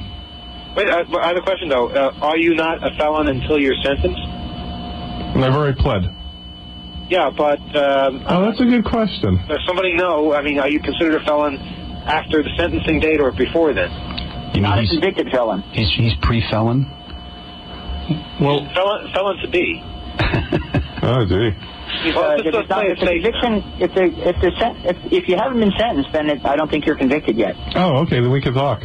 [0.75, 1.89] Wait, I, I have a question though.
[1.89, 4.23] Uh, are you not a felon until you're sentenced?
[5.37, 6.05] I've already pled.
[7.11, 9.37] Yeah, but um, Oh, that's a good question.
[9.49, 10.33] does somebody know?
[10.33, 11.57] I mean, are you considered a felon
[12.07, 13.91] after the sentencing date or before then?
[14.55, 15.63] You mean Not a he's convicted felon.
[15.73, 16.87] he's, he's pre-felon?
[18.41, 19.81] Well, Felon, felon to be.
[21.03, 21.55] oh, gee.
[22.15, 23.23] Well, Because if, it's not, play if the safe.
[23.23, 26.57] conviction, if the if the sen- if, if you haven't been sentenced, then it, I
[26.57, 27.55] don't think you're convicted yet.
[27.77, 28.83] Oh, okay, then we can talk.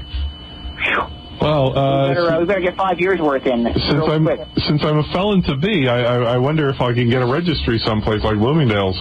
[1.41, 4.39] Well, we, uh, better, uh, we better get five years worth in since I'm quick.
[4.57, 7.25] since I'm a felon to be, I, I I wonder if I can get a
[7.31, 8.97] registry someplace like Bloomingdale's.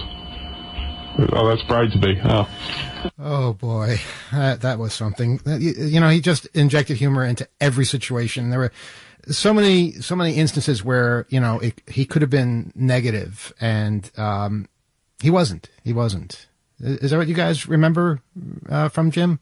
[1.33, 2.19] Oh, that's bride to be.
[2.23, 2.45] Oh.
[3.19, 3.99] Oh boy,
[4.31, 5.39] that, that was something.
[5.45, 8.49] You, you know, he just injected humor into every situation.
[8.49, 8.71] There were
[9.27, 14.09] so many, so many instances where you know it, he could have been negative, and
[14.17, 14.67] um,
[15.21, 15.69] he wasn't.
[15.83, 16.47] He wasn't.
[16.79, 18.21] Is is that what you guys remember
[18.69, 19.39] uh, from Jim?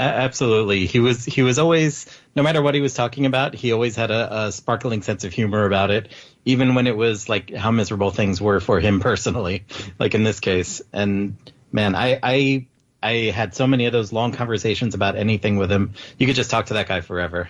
[0.00, 0.86] Absolutely.
[0.86, 4.12] He was he was always no matter what he was talking about, he always had
[4.12, 6.12] a, a sparkling sense of humor about it,
[6.44, 9.64] even when it was like how miserable things were for him personally,
[9.98, 10.80] like in this case.
[10.92, 11.36] And
[11.72, 12.66] man, I I
[13.02, 15.94] I had so many of those long conversations about anything with him.
[16.18, 17.48] You could just talk to that guy forever.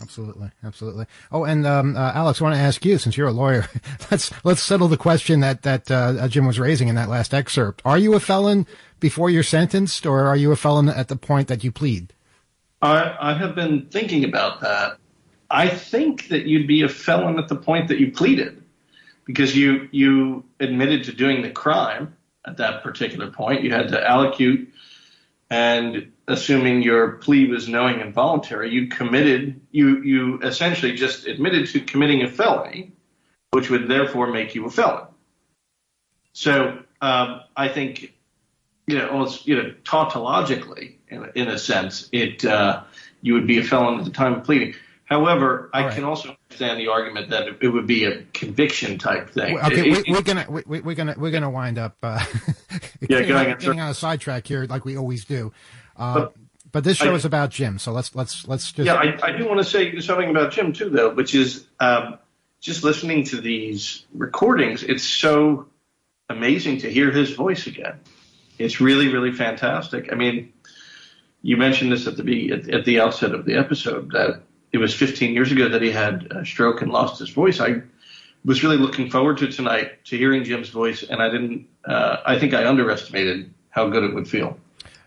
[0.00, 1.06] Absolutely, absolutely.
[1.30, 3.68] Oh, and um, uh, Alex, I want to ask you, since you're a lawyer,
[4.10, 7.80] let's let's settle the question that that uh, Jim was raising in that last excerpt.
[7.84, 8.66] Are you a felon
[8.98, 12.12] before you're sentenced, or are you a felon at the point that you plead?
[12.82, 14.98] I, I have been thinking about that.
[15.48, 18.64] I think that you'd be a felon at the point that you pleaded,
[19.24, 23.62] because you you admitted to doing the crime at that particular point.
[23.62, 24.68] You had to allocute,
[25.50, 31.68] and assuming your plea was knowing and voluntary, you committed you you essentially just admitted
[31.68, 32.92] to committing a felony,
[33.50, 35.06] which would therefore make you a felon.
[36.32, 38.14] So um, I think
[38.86, 42.82] you know, almost, you know, tautologically, in in a sense, it uh,
[43.22, 44.74] you would be a felon at the time of pleading.
[45.04, 49.58] However, I can also understand the argument that it, would be a conviction type thing.
[49.58, 52.24] Okay, It- we, we're gonna we, we're gonna we're gonna wind up uh,
[53.00, 55.52] Yeah, getting, go on, getting on a sidetrack here, like we always do.
[55.96, 56.34] Uh, But
[56.72, 59.32] but this show I- is about Jim, so let's let's let's just yeah, I, I
[59.36, 62.18] do want to say something about Jim too, though, which is um,
[62.60, 64.82] just listening to these recordings.
[64.82, 65.66] It's so
[66.30, 68.00] amazing to hear his voice again.
[68.58, 70.10] It's really, really fantastic.
[70.10, 70.52] I mean,
[71.42, 74.40] you mentioned this at the be- at, at the outset of the episode that
[74.74, 77.60] it was 15 years ago that he had a stroke and lost his voice.
[77.60, 77.82] I
[78.44, 81.68] was really looking forward to tonight to hearing Jim's voice, and I didn't.
[81.84, 84.58] Uh, I think I underestimated how good it would feel.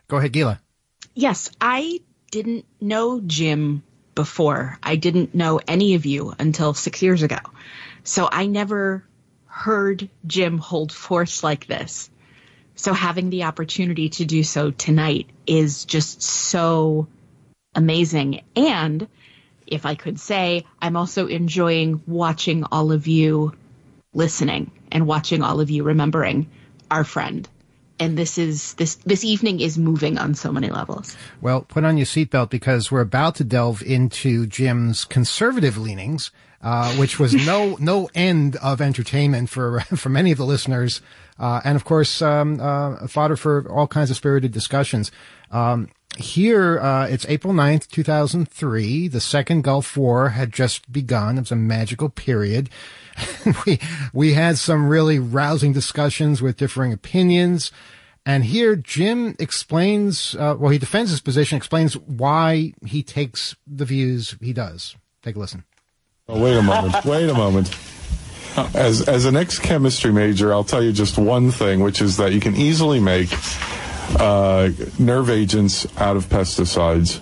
[0.08, 0.62] go ahead, Gila.
[1.16, 2.00] Yes, I
[2.32, 3.84] didn't know Jim
[4.16, 4.80] before.
[4.82, 7.40] I didn't know any of you until six years ago.
[8.06, 9.04] So I never
[9.48, 12.10] heard Jim hold force like this.
[12.76, 17.08] So having the opportunity to do so tonight is just so
[17.76, 18.44] amazing.
[18.56, 19.10] And
[19.68, 23.54] if I could say, I'm also enjoying watching all of you
[24.14, 26.50] listening and watching all of you remembering
[26.90, 27.48] our friend.
[28.00, 31.18] And this is this this evening is moving on so many levels.
[31.42, 36.30] Well, put on your seatbelt because we're about to delve into Jim's conservative leanings,
[36.62, 41.02] uh, which was no no end of entertainment for for many of the listeners,
[41.40, 45.12] uh, and of course, um, uh, fodder for all kinds of spirited discussions.
[45.50, 49.08] Um, here, uh, it's April 9th, 2003.
[49.08, 51.38] The second Gulf War had just begun.
[51.38, 52.70] It was a magical period.
[53.66, 53.80] we,
[54.14, 57.72] we had some really rousing discussions with differing opinions.
[58.26, 63.86] And here, Jim explains, uh, well, he defends his position, explains why he takes the
[63.86, 64.96] views he does.
[65.24, 65.64] Take a listen.
[66.28, 66.96] Oh, wait a moment.
[67.06, 67.74] wait a moment.
[68.76, 72.34] As, as an ex chemistry major, I'll tell you just one thing, which is that
[72.34, 73.30] you can easily make
[74.15, 77.20] uh, nerve agents out of pesticides.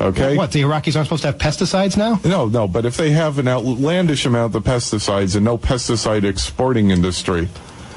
[0.00, 0.36] Okay.
[0.36, 2.20] What, the Iraqis aren't supposed to have pesticides now?
[2.24, 6.90] No, no, but if they have an outlandish amount of pesticides and no pesticide exporting
[6.90, 7.48] industry,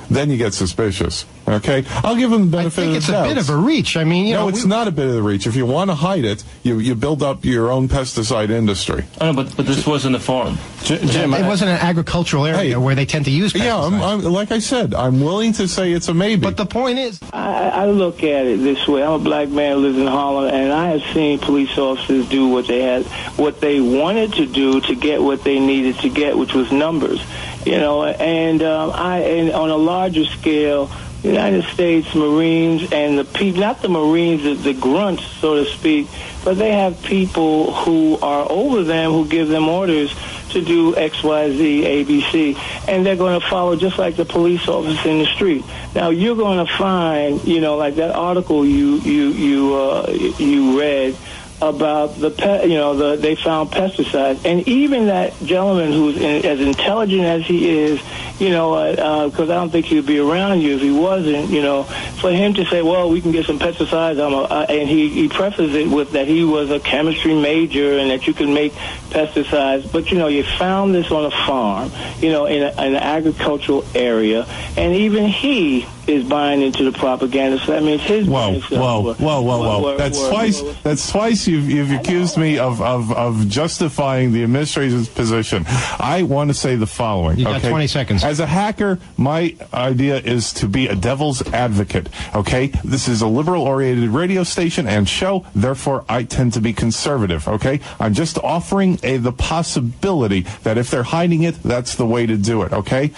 [0.10, 1.26] then you get suspicious.
[1.48, 3.98] Okay, I'll give them the benefit I think it's a bit of a reach.
[3.98, 5.46] I mean, you no, know, it's we- not a bit of the reach.
[5.46, 9.06] If you want to hide it, you you build up your own pesticide industry.
[9.22, 10.58] Oh, no, but but this wasn't a farm.
[10.84, 11.34] Jim.
[11.34, 13.64] it wasn't an agricultural area where they tend to use pesticides.
[13.64, 16.42] Yeah, I'm, I'm, like I said, I'm willing to say it's a maybe.
[16.42, 19.04] But the point is, I, I look at it this way.
[19.04, 22.48] I'm a black man who lives in Harlem, and I have seen police officers do
[22.50, 23.06] what they had,
[23.38, 27.22] what they wanted to do to get what they needed to get, which was numbers.
[27.66, 30.92] You know, and um, I, and on a larger scale,
[31.24, 36.08] United States Marines and the people, not the Marines, the, the grunts, so to speak,
[36.44, 40.16] but they have people who are over them who give them orders
[40.52, 42.56] to do X, Y, Z, A, B, C,
[42.88, 45.66] and they're going to follow just like the police officer in the street.
[45.96, 50.80] Now you're going to find, you know, like that article you you you uh, you
[50.80, 51.18] read
[51.62, 54.46] about the pe- you know the they found pesticides.
[54.46, 58.02] And even that gentleman who's in, as intelligent as he is
[58.40, 61.84] you know because I don't think he'd be around you if he wasn't you know
[62.20, 65.10] for him to say well we can get some pesticides I'm a, uh, and he
[65.10, 68.74] he prefaces it with that he was a chemistry major and that you can make
[69.10, 72.96] pesticides but you know you found this on a farm you know in, a, in
[72.96, 74.46] an agricultural area
[74.78, 78.72] and even he is buying into the propaganda so that means his Whoa, brain cells
[78.80, 79.82] whoa, were- whoa, whoa, whoa!
[79.92, 80.62] were- That's were- twice.
[80.62, 85.66] were- That's twice you've you've accused me of of of justifying the administration's position.
[86.00, 87.40] I want to say the following.
[87.40, 87.70] You got okay?
[87.70, 88.24] 20 seconds.
[88.26, 92.10] As a hacker, my idea is to be a devil's advocate.
[92.34, 95.46] Okay, this is a liberal-oriented radio station and show.
[95.54, 97.48] Therefore, I tend to be conservative.
[97.48, 102.26] Okay, I'm just offering a the possibility that if they're hiding it, that's the way
[102.26, 102.74] to do it.
[102.74, 103.12] Okay.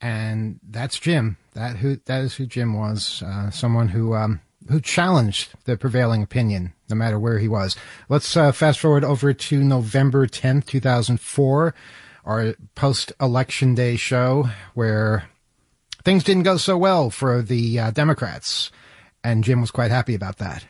[0.00, 1.36] and that's Jim.
[1.54, 3.22] That who that is who Jim was.
[3.22, 7.76] Uh, someone who um, who challenged the prevailing opinion, no matter where he was.
[8.08, 11.74] Let's uh, fast forward over to November tenth, two thousand four,
[12.24, 15.24] our post-election day show, where
[16.04, 18.70] things didn't go so well for the uh, Democrats,
[19.24, 20.64] and Jim was quite happy about that.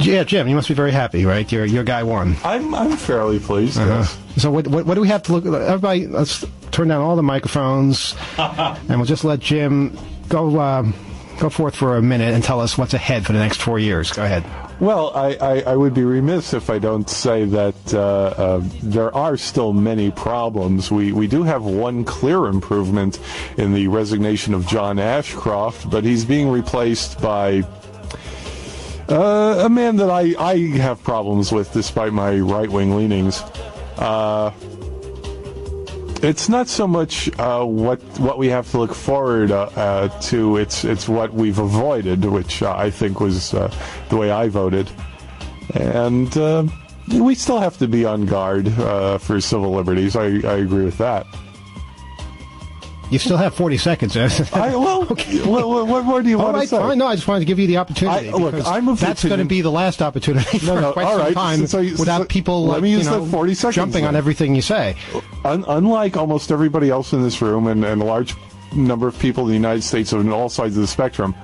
[0.00, 1.50] Yeah, Jim, you must be very happy, right?
[1.50, 2.36] Your your guy won.
[2.44, 3.78] I'm I'm fairly pleased.
[3.78, 4.04] Uh-huh.
[4.36, 5.46] So what, what what do we have to look?
[5.46, 9.96] Everybody, let's turn down all the microphones, and we'll just let Jim
[10.28, 10.92] go um,
[11.38, 14.12] go forth for a minute and tell us what's ahead for the next four years.
[14.12, 14.44] Go ahead.
[14.80, 19.14] Well, I, I, I would be remiss if I don't say that uh, uh, there
[19.14, 20.90] are still many problems.
[20.90, 23.20] We, we do have one clear improvement
[23.56, 27.62] in the resignation of John Ashcroft, but he's being replaced by
[29.08, 33.42] uh, a man that I, I have problems with despite my right wing leanings.
[36.24, 40.56] It's not so much uh, what what we have to look forward uh, uh, to.
[40.56, 43.70] It's it's what we've avoided, which uh, I think was uh,
[44.08, 44.90] the way I voted,
[45.74, 46.64] and uh,
[47.12, 50.16] we still have to be on guard uh, for civil liberties.
[50.16, 51.26] I, I agree with that.
[53.10, 54.16] You still have forty seconds.
[54.54, 56.78] I, well, what, what more do you All want right, to say?
[56.78, 56.96] fine.
[56.96, 58.30] No, I just wanted to give you the opportunity.
[58.30, 61.04] I- look, I'm of that's going to be the last opportunity for No, no, quite
[61.04, 61.34] all some right.
[61.34, 64.06] time So you- without so people let like, me you know, that 40 seconds jumping
[64.06, 64.96] on everything you say.
[65.44, 68.34] Un- unlike almost everybody else in this room and, and a large
[68.74, 71.34] number of people in the United States on all sides of the spectrum,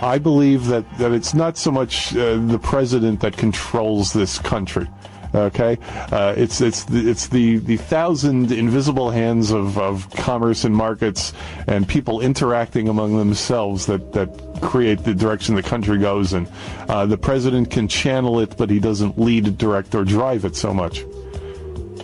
[0.00, 4.86] I believe that, that it's not so much uh, the president that controls this country.
[5.34, 5.76] Okay,
[6.10, 11.34] uh, it's it's the, it's the, the thousand invisible hands of, of commerce and markets
[11.66, 14.28] and people interacting among themselves that, that
[14.62, 16.48] create the direction the country goes in.
[16.88, 20.72] Uh, the president can channel it, but he doesn't lead, direct, or drive it so
[20.72, 21.04] much.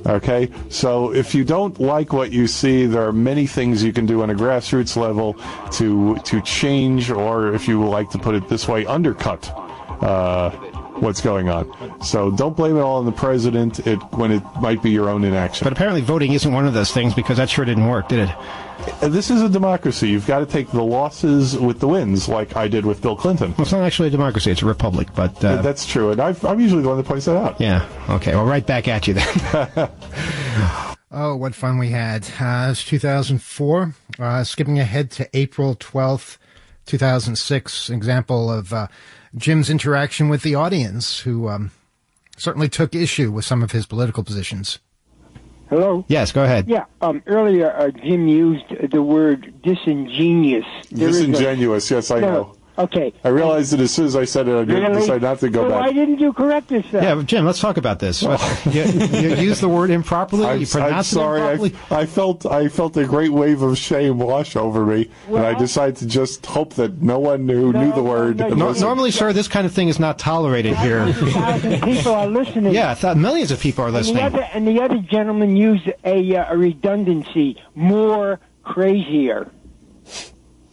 [0.07, 4.05] Okay, so if you don't like what you see, there are many things you can
[4.05, 5.34] do on a grassroots level
[5.72, 9.50] to to change, or if you like to put it this way, undercut
[10.02, 10.50] uh,
[11.01, 12.03] what's going on.
[12.03, 13.86] So don't blame it all on the president.
[13.86, 15.64] It when it might be your own inaction.
[15.64, 18.34] But apparently, voting isn't one of those things because that sure didn't work, did it?
[19.03, 20.09] Uh, This is a democracy.
[20.09, 23.51] You've got to take the losses with the wins, like I did with Bill Clinton.
[23.53, 25.09] Well, it's not actually a democracy; it's a republic.
[25.14, 27.61] But uh, That's true, and I've, I'm usually the one that points that out.
[27.61, 28.34] yeah, okay.
[28.34, 29.90] Well, right back at you then.
[31.16, 32.24] Oh, what fun we had.
[32.40, 33.95] Uh, it's 2004.
[34.18, 36.38] Uh, skipping ahead to April 12th,
[36.86, 38.88] 2006, example of uh,
[39.37, 41.70] Jim's interaction with the audience, who um,
[42.37, 44.78] certainly took issue with some of his political positions.
[45.70, 46.05] Hello?
[46.09, 46.68] Yes, go ahead.
[46.68, 50.66] Yeah, um, earlier uh, Jim used the word disingenuous.
[50.91, 52.57] There is a- Disingenuous, yes, I No, know.
[52.76, 53.12] Okay.
[53.22, 55.00] I realized it as soon as I said it, I didn't Really?
[55.02, 55.80] decide not to go So back.
[55.82, 57.04] Why didn't you correct yourself?
[57.04, 58.20] Yeah, Jim, let's talk about this.
[58.22, 58.32] you,
[58.72, 60.44] you used the word improperly.
[60.44, 61.40] I'm, you pronounced I'm sorry.
[61.40, 61.74] it improperly.
[61.90, 65.54] I, I felt I felt a great wave of shame wash over me, and I
[65.54, 68.38] decided to just hope that no one who knew the word.
[68.38, 71.12] No, was- normally, sir, this kind of thing is not tolerated here.
[71.12, 72.74] Thousands of people are listening.
[72.74, 74.22] yeah, I thought millions of people are And the listening.
[74.24, 79.50] other, and the other gentleman used a, uh, a redundancy, more crazier.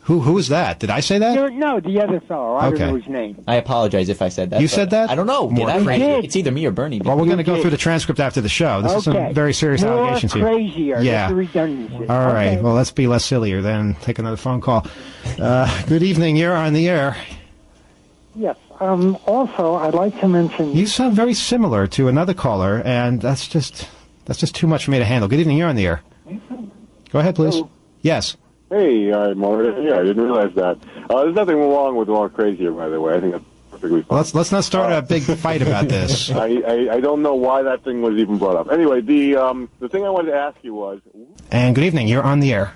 [0.05, 0.79] Who who is that?
[0.79, 1.35] Did I say that?
[1.35, 2.55] No, no, the other fellow.
[2.55, 2.79] I Okay.
[2.79, 3.43] don't know his name.
[3.47, 4.59] I apologize if I said that.
[4.59, 5.11] You said that?
[5.11, 5.47] I don't know.
[5.49, 6.03] More Get that crazy.
[6.03, 6.23] right.
[6.23, 6.99] It's either me or Bernie.
[7.03, 8.81] Well, we're going to go through the transcript after the show.
[8.81, 10.43] This is some very serious More allegations here.
[10.43, 11.01] crazier.
[11.01, 11.11] Yeah.
[11.13, 12.07] That's the redundancy.
[12.09, 12.47] All right.
[12.53, 12.61] Okay.
[12.61, 13.95] Well, let's be less sillier then.
[14.01, 14.87] Take another phone call.
[15.39, 16.35] Uh, good evening.
[16.35, 17.15] You're on the air.
[18.35, 18.57] Yes.
[18.79, 20.75] Um, also, I'd like to mention.
[20.75, 23.87] You sound very similar to another caller, and that's just
[24.25, 25.27] that's just too much for me to handle.
[25.29, 25.57] Good evening.
[25.57, 26.01] You're on the air.
[27.11, 27.61] Go ahead, please.
[28.01, 28.35] Yes.
[28.71, 29.83] Hey, all right, Marty.
[29.83, 30.77] Yeah, I didn't realize that.
[31.09, 33.15] Uh, there's nothing wrong with more crazier, by the way.
[33.15, 34.17] I think that's perfectly fine.
[34.17, 36.31] Let's let's not start a big fight about this.
[36.31, 38.71] I, I, I don't know why that thing was even brought up.
[38.71, 41.01] Anyway, the um, the thing I wanted to ask you was,
[41.51, 42.07] And good evening.
[42.07, 42.73] You're on the air.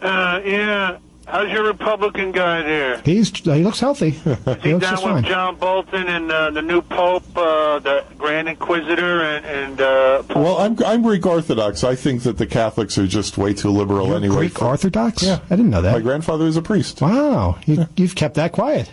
[0.00, 0.98] Uh, yeah.
[1.26, 3.00] How's your Republican guy there?
[3.04, 4.10] He's he looks healthy.
[4.10, 4.20] he
[4.62, 5.24] He looks down with fine.
[5.24, 10.58] John Bolton and uh, the new Pope, uh, the Grand Inquisitor, and, and uh, Well,
[10.58, 11.82] I'm I'm Greek Orthodox.
[11.82, 14.36] I think that the Catholics are just way too liberal You're anyway.
[14.36, 15.22] Greek Orthodox?
[15.24, 15.92] Yeah, I didn't know that.
[15.94, 17.00] My grandfather was a priest.
[17.00, 18.90] Wow, you, you've kept that quiet.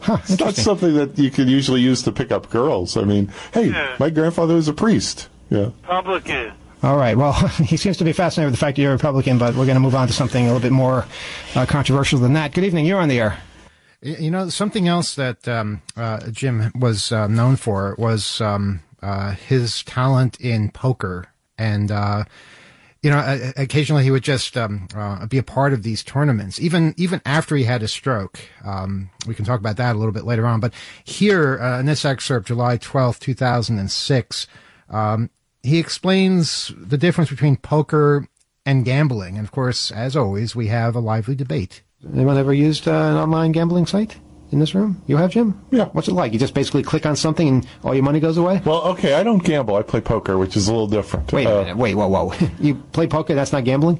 [0.00, 2.96] Huh, It's not something that you could usually use to pick up girls.
[2.96, 5.28] I mean, hey, my grandfather was a priest.
[5.50, 5.70] Yeah.
[5.82, 6.52] Republican.
[6.82, 7.16] All right.
[7.16, 7.32] Well,
[7.64, 9.76] he seems to be fascinated with the fact that you're a Republican, but we're going
[9.76, 11.06] to move on to something a little bit more
[11.54, 12.52] uh, controversial than that.
[12.52, 12.86] Good evening.
[12.86, 13.38] You're on the air.
[14.02, 19.32] You know, something else that um, uh, Jim was uh, known for was um, uh,
[19.32, 21.28] his talent in poker.
[21.56, 22.24] And, uh,
[23.02, 26.92] you know, occasionally he would just um, uh, be a part of these tournaments, even
[26.98, 28.38] even after he had a stroke.
[28.64, 30.60] Um, we can talk about that a little bit later on.
[30.60, 30.74] But
[31.04, 34.46] here in this excerpt, July twelfth, 2006,
[34.90, 35.30] um,
[35.66, 38.26] he explains the difference between poker
[38.64, 39.36] and gambling.
[39.36, 41.82] And of course, as always, we have a lively debate.
[42.14, 44.16] Anyone ever used uh, an online gambling site
[44.52, 45.02] in this room?
[45.06, 45.60] You have, Jim?
[45.70, 45.86] Yeah.
[45.86, 46.32] What's it like?
[46.32, 48.62] You just basically click on something and all your money goes away?
[48.64, 49.74] Well, okay, I don't gamble.
[49.74, 51.32] I play poker, which is a little different.
[51.32, 51.76] Wait a Uh, minute.
[51.76, 52.32] Wait, whoa, whoa.
[52.60, 53.34] you play poker?
[53.34, 53.98] That's not gambling?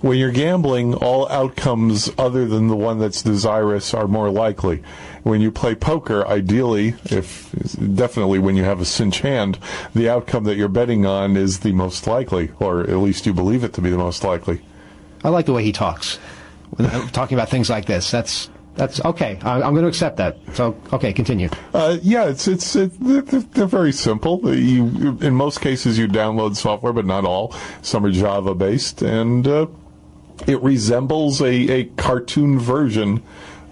[0.00, 4.82] When you're gambling, all outcomes other than the one that's desirous are more likely.
[5.24, 7.50] When you play poker, ideally, if
[7.96, 9.58] definitely when you have a cinch hand,
[9.94, 13.64] the outcome that you're betting on is the most likely, or at least you believe
[13.64, 14.60] it to be the most likely.
[15.24, 16.16] I like the way he talks.
[16.70, 18.10] When, uh, talking about things like this.
[18.10, 19.40] That's that's okay.
[19.42, 20.38] I, I'm going to accept that.
[20.52, 21.48] So, okay, continue.
[21.74, 24.54] Uh, yeah, it's it's it, they're, they're very simple.
[24.54, 27.52] You in most cases you download software, but not all.
[27.82, 29.66] Some are Java based, and uh,
[30.46, 33.22] it resembles a, a cartoon version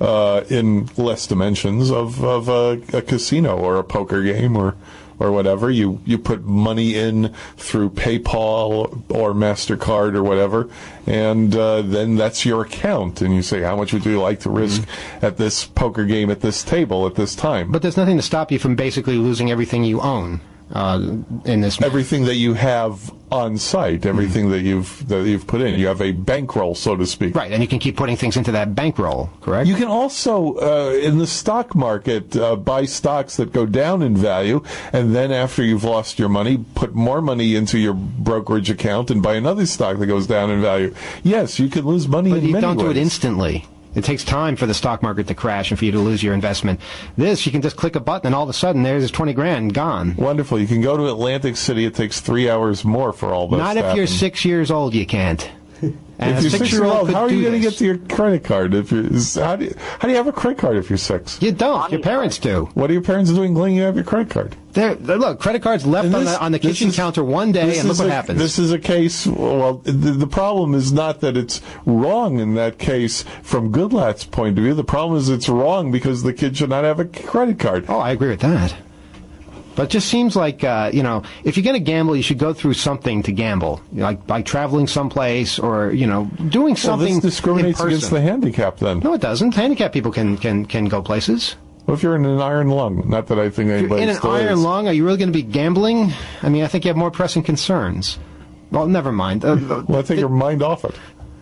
[0.01, 4.75] uh, in less dimensions of of a, a casino or a poker game or
[5.19, 5.71] or whatever.
[5.71, 10.69] You you put money in through PayPal or Mastercard or whatever,
[11.07, 13.23] and uh, then that's your account.
[13.23, 14.87] And you say, how much would you like to risk
[15.23, 17.73] at this poker game at this table at this time?
[17.73, 20.41] But there's nothing to stop you from basically losing everything you own
[20.73, 20.99] uh,
[21.45, 21.81] in this.
[21.81, 26.01] Everything that you have on site, everything that you've that you've put in, you have
[26.01, 27.35] a bankroll, so to speak.
[27.35, 29.69] Right, and you can keep putting things into that bankroll, correct?
[29.69, 34.17] You can also, uh, in the stock market, uh, buy stocks that go down in
[34.17, 34.63] value,
[34.93, 39.23] and then after you've lost your money, put more money into your brokerage account and
[39.23, 40.95] buy another stock that goes down in value.
[41.23, 43.67] Yes, you can lose money But you don't do it instantly.
[43.97, 46.35] It takes time for the stock market to crash and for you to lose your
[46.35, 46.81] investment.
[47.17, 49.75] This, you can just click a button and all of a sudden there's 20 grand
[49.75, 50.15] gone.
[50.17, 50.59] Wonderful.
[50.61, 51.87] You can go to Atlantic City.
[51.87, 53.59] It takes three hours more for all this.
[53.59, 55.51] Not if you're six years old, you can't.
[56.19, 58.43] And if you're six years old, how are you going to get to your credit
[58.45, 58.73] card?
[58.75, 59.05] If you're,
[59.45, 61.41] how do you, how do you have a credit card if you're six?
[61.43, 61.93] You don't.
[61.93, 62.71] Your parents do.
[62.75, 64.57] What are your parents doing when you have your credit card?
[64.73, 67.53] They're, they're- look, credit cards left And on the, on the kitchen is- counter one
[67.53, 68.39] day, this and look is what a- happens.
[68.39, 69.27] This is a case.
[69.27, 74.57] Well, the, the problem is not that it's wrong in that case from Goodlatte's point
[74.59, 74.75] of view.
[74.75, 77.87] The problem is it's wrong because the kid should not have a credit card.
[77.89, 78.75] Oh, I agree with that.
[79.77, 82.39] But it just seems like, uh, you know, if you're going to gamble, you should
[82.39, 87.15] go through something to gamble, like by traveling someplace or, you know, doing Well, something
[87.17, 88.79] this discriminates in against the handicap.
[88.79, 89.55] Then No, it doesn't.
[89.55, 91.57] Handicap people can, can, can go places.
[91.85, 93.09] What if you're in an iron lung?
[93.09, 94.61] Not that I think anybody in an iron is.
[94.65, 96.13] lung, are you really going to be gambling?
[96.43, 98.19] I mean, I think you have more pressing concerns.
[98.73, 99.45] Well, never mind.
[99.45, 100.95] Uh, well, take your mind off it.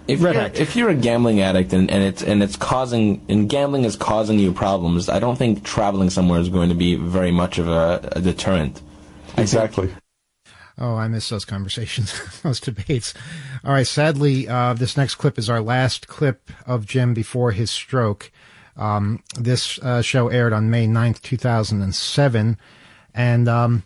[0.07, 3.85] If you're, if you're a gambling addict and, and it's and it's causing and gambling
[3.85, 7.59] is causing you problems, I don't think traveling somewhere is going to be very much
[7.59, 8.81] of a, a deterrent.
[9.37, 9.93] Exactly.
[10.77, 13.15] Oh, I miss those conversations, those debates.
[13.65, 13.87] All right.
[13.87, 18.33] Sadly, uh, this next clip is our last clip of Jim before his stroke.
[18.77, 22.59] Um, this uh, show aired on May 9th, 2007.
[23.15, 23.85] And um,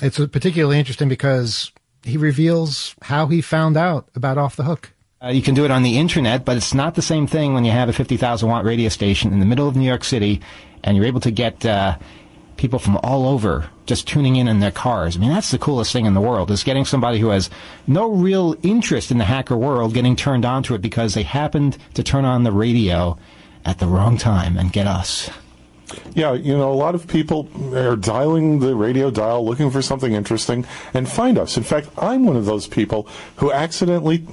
[0.00, 1.72] it's particularly interesting because
[2.04, 4.92] he reveals how he found out about Off the Hook.
[5.20, 7.64] Uh, you can do it on the internet, but it's not the same thing when
[7.64, 10.40] you have a 50,000 watt radio station in the middle of New York City
[10.84, 11.98] and you're able to get uh,
[12.56, 15.16] people from all over just tuning in in their cars.
[15.16, 17.50] I mean, that's the coolest thing in the world is getting somebody who has
[17.88, 21.78] no real interest in the hacker world getting turned on to it because they happened
[21.94, 23.18] to turn on the radio
[23.64, 25.30] at the wrong time and get us.
[26.14, 30.12] Yeah, you know, a lot of people are dialing the radio dial looking for something
[30.12, 30.64] interesting
[30.94, 31.56] and find us.
[31.56, 34.24] In fact, I'm one of those people who accidentally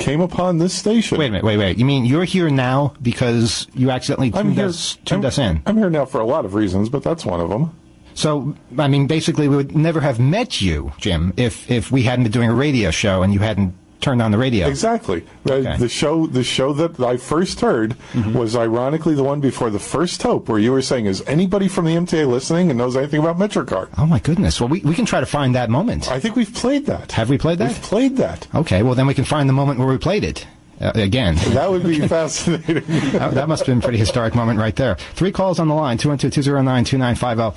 [0.00, 1.18] came upon this station.
[1.18, 1.78] Wait a minute, wait, wait.
[1.78, 5.62] You mean you're here now because you accidentally tuned, here- us, tuned I'm- us in?
[5.66, 7.70] I'm here now for a lot of reasons, but that's one of them.
[8.14, 12.24] So, I mean, basically, we would never have met you, Jim, if, if we hadn't
[12.24, 14.66] been doing a radio show and you hadn't turned on the radio.
[14.68, 15.24] Exactly.
[15.48, 18.32] Uh, The show, the show that I first heard Mm-hmm.
[18.38, 21.84] was ironically the one before the first Hope, where you were saying, "Is anybody from
[21.84, 24.60] the MTA listening and knows anything about MetroCard?" Oh my goodness!
[24.60, 26.10] Well, we, we can try to find that moment.
[26.10, 27.12] I think we've played that.
[27.12, 27.68] Have we played that?
[27.68, 28.46] We've played that.
[28.54, 30.46] Okay, well then we can find the moment where we played it
[30.80, 31.36] uh, again.
[31.54, 32.84] That would be fascinating.
[33.12, 34.96] that, that must have been a pretty historic moment right there.
[35.14, 37.56] Three calls on the line: 212-209-2950.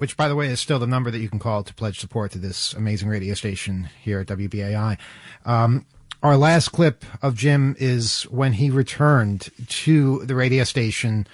[0.00, 2.32] Which by the way is still the number that you can call to pledge support
[2.32, 4.96] to this amazing radio station here at WBAI.
[5.44, 5.84] Um,
[6.22, 11.26] our last clip of Jim is when he returned to the radio station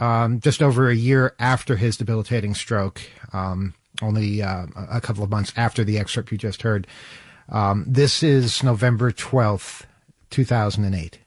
[0.00, 3.02] um, just over a year after his debilitating stroke,
[3.34, 6.86] um, only uh, a couple of months after the excerpt you just heard.
[7.50, 9.84] Um, this is November 12th,
[10.30, 11.18] 2008.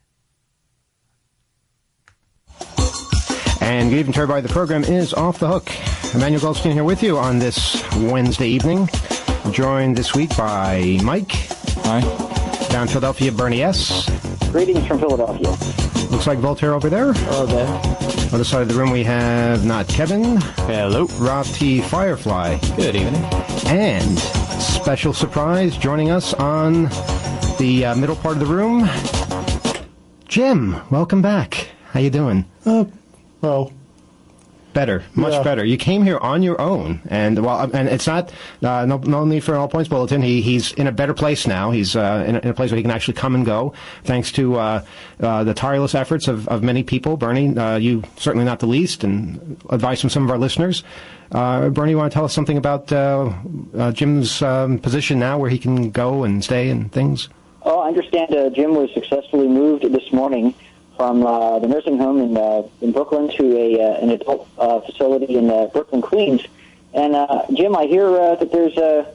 [3.70, 4.48] And good evening to everybody.
[4.48, 5.70] The program is Off the Hook.
[6.16, 8.90] Emmanuel Goldstein here with you on this Wednesday evening.
[9.52, 11.34] Joined this week by Mike.
[11.84, 12.02] Hi.
[12.72, 14.10] Down in Philadelphia, Bernie S.
[14.50, 15.50] Greetings from Philadelphia.
[16.10, 17.14] Looks like Voltaire over there.
[17.14, 17.68] Hello there.
[18.34, 20.38] Other side of the room we have not Kevin.
[20.66, 21.06] Hello.
[21.20, 21.80] Rob T.
[21.80, 22.58] Firefly.
[22.76, 23.24] Good evening.
[23.68, 26.86] And special surprise joining us on
[27.60, 28.90] the uh, middle part of the room.
[30.28, 31.68] Jim, welcome back.
[31.92, 32.46] How you doing?
[32.66, 32.86] Uh,
[33.42, 33.72] well,
[34.74, 35.44] better, much Yeah.
[35.44, 35.66] better.
[35.66, 38.32] You came here on your own, and well, and it's not
[38.64, 40.22] uh, no, no need for an all points bulletin.
[40.22, 41.72] He he's in a better place now.
[41.72, 43.74] He's uh, in, a, in a place where he can actually come and go,
[44.04, 44.84] thanks to uh,
[45.22, 47.18] uh, the tireless efforts of, of many people.
[47.18, 50.84] Bernie, uh, you certainly not the least, and advice from some of our listeners.
[51.32, 53.32] Uh, Bernie, you want to tell us something about uh,
[53.78, 57.30] uh, Jim's um, position now, where he can go and stay and things?
[57.64, 60.56] Oh, I understand uh, Jim was successfully moved this morning
[61.00, 64.82] from uh, the nursing home in uh, in Brooklyn to a uh, an adult uh,
[64.82, 66.42] facility in uh, Brooklyn, Queens.
[66.94, 69.08] And uh, Jim, I hear uh, that there's a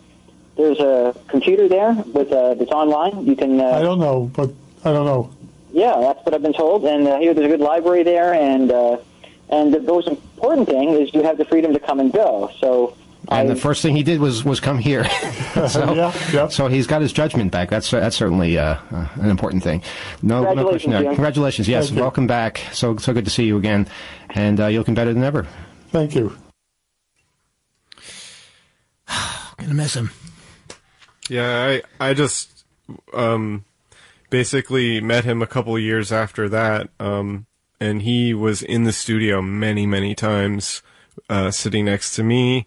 [0.56, 3.26] there's a computer there with uh, that's online.
[3.26, 3.60] You can.
[3.60, 4.50] Uh, I don't know, but
[4.82, 5.30] I don't know.
[5.72, 6.86] Yeah, that's what I've been told.
[6.86, 8.96] And uh, here there's a good library there, and uh,
[9.50, 12.50] and the most important thing is you have the freedom to come and go.
[12.60, 12.96] So
[13.28, 15.04] And the first thing he did was was come here.
[15.68, 16.12] so,
[16.50, 17.70] so he's got his judgment back.
[17.70, 19.82] That's that's certainly uh, uh, an important thing.
[20.22, 21.04] No, no Congratulations, question there.
[21.14, 21.68] Congratulations.
[21.68, 22.02] Yes, Thank you.
[22.02, 22.60] welcome back.
[22.72, 23.86] So so good to see you again,
[24.30, 25.46] and uh, you're looking better than ever.
[25.88, 26.36] Thank you.
[29.56, 30.10] Gonna miss him.
[31.28, 32.64] Yeah, I I just
[33.14, 33.64] um
[34.28, 37.46] basically met him a couple of years after that, um,
[37.80, 40.82] and he was in the studio many many times,
[41.30, 42.66] uh, sitting next to me,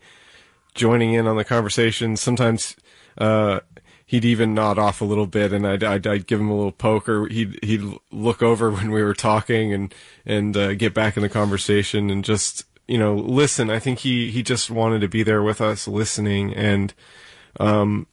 [0.77, 2.15] joining in on the conversation.
[2.15, 2.75] Sometimes
[3.17, 3.59] uh,
[4.05, 6.71] he'd even nod off a little bit, and I'd, I'd I'd give him a little
[6.71, 9.93] poke, or he'd he'd look over when we were talking and
[10.25, 13.69] and uh, get back in the conversation and just you know listen.
[13.69, 16.93] I think he he just wanted to be there with us, listening and
[17.59, 18.07] um,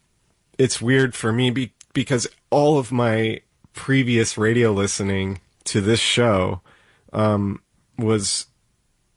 [0.58, 3.40] it's weird for me be- because all of my
[3.72, 6.60] previous radio listening to this show
[7.12, 7.60] um,
[7.98, 8.46] was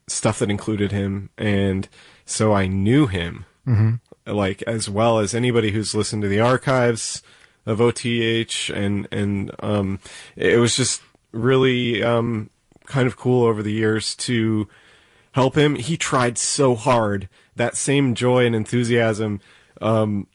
[0.06, 1.88] stuff that included him, and
[2.28, 4.00] so I knew him Mhm.
[4.26, 7.22] like as well as anybody who's listened to the archives
[7.66, 9.98] of OTH, and and um,
[10.36, 11.02] it was just
[11.32, 12.48] really um,
[12.86, 14.68] kind of cool over the years to
[15.32, 15.74] help him.
[15.76, 17.28] He tried so hard.
[17.56, 19.40] That same joy and enthusiasm.
[19.82, 20.26] Um,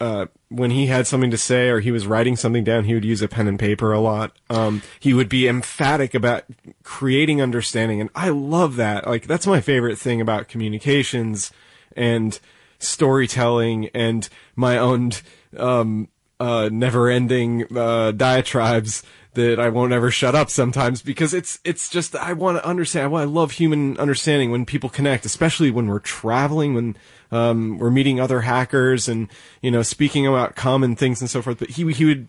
[0.00, 3.04] uh, when he had something to say or he was writing something down, he would
[3.04, 4.36] use a pen and paper a lot.
[4.50, 6.44] Um, he would be emphatic about
[6.82, 9.06] creating understanding, and I love that.
[9.06, 11.50] Like that's my favorite thing about communications
[11.96, 12.38] and
[12.78, 15.12] storytelling and my own
[15.56, 19.02] um, uh, never-ending uh, diatribes
[19.36, 23.14] that I won't ever shut up sometimes because it's it's just I want to understand.
[23.14, 26.96] I love human understanding when people connect, especially when we're traveling, when
[27.32, 29.28] um, we're meeting other hackers and
[29.62, 31.58] you know speaking about common things and so forth.
[31.58, 32.28] But he he would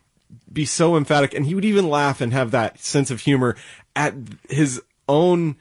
[0.51, 3.55] be so emphatic, and he would even laugh and have that sense of humor
[3.95, 4.13] at
[4.49, 5.55] his own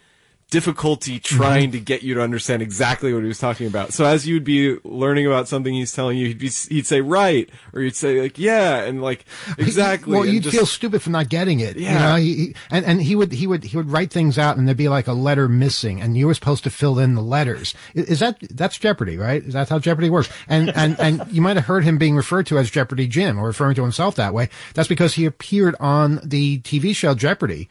[0.51, 1.37] difficulty mm-hmm.
[1.37, 3.93] trying to get you to understand exactly what he was talking about.
[3.93, 7.51] So as you'd be learning about something he's telling you, he'd be, he'd say right,
[7.73, 9.25] or you'd say like, yeah, and like,
[9.59, 10.13] exactly.
[10.13, 11.77] Well, you'd just- feel stupid for not getting it.
[11.77, 11.99] You Yeah.
[11.99, 14.69] know, he, he- and, and he would, he would, he would write things out and
[14.69, 17.75] there'd be like a letter missing and you were supposed to fill in the letters.
[17.95, 19.43] Is, is that, that's Jeopardy, right?
[19.43, 20.29] Is that how Jeopardy works?
[20.49, 23.47] And, and, and you might have heard him being referred to as Jeopardy Jim or
[23.47, 24.49] referring to himself that way.
[24.75, 27.69] That's because he appeared on the TV show Jeopardy.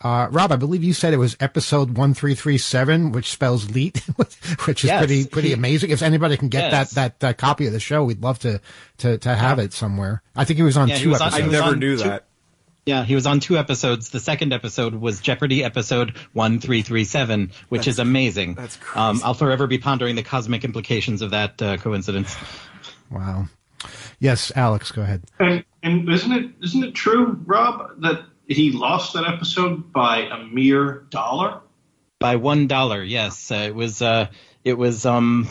[0.00, 3.98] Uh, Rob, I believe you said it was episode 1337, which spells leet,
[4.64, 5.90] which is Yes, pretty, pretty he- amazing.
[5.90, 6.90] If anybody can get Yes.
[6.92, 8.60] that, that, uh, copy of the show, we'd love to,
[8.98, 10.22] to, to have it somewhere.
[10.36, 11.52] I think he was on Yeah, two was on- episodes.
[11.82, 12.24] he was on that.
[12.86, 14.10] Yeah, he was on two episodes.
[14.10, 18.54] The second episode was Jeopardy episode 1337, which That's- is amazing.
[18.54, 18.98] that's crazy.
[18.98, 22.34] Um, I'll forever be pondering the cosmic implications of that uh, coincidence.
[23.10, 23.46] Wow.
[24.20, 25.22] Yes, Alex, go ahead.
[25.38, 30.38] And and isn't it isn't it true, Rob, that he lost that episode by a
[30.44, 31.60] mere dollar?
[32.18, 33.50] By one dollar, yes.
[33.50, 34.26] Uh, it was uh,
[34.64, 35.48] it was um,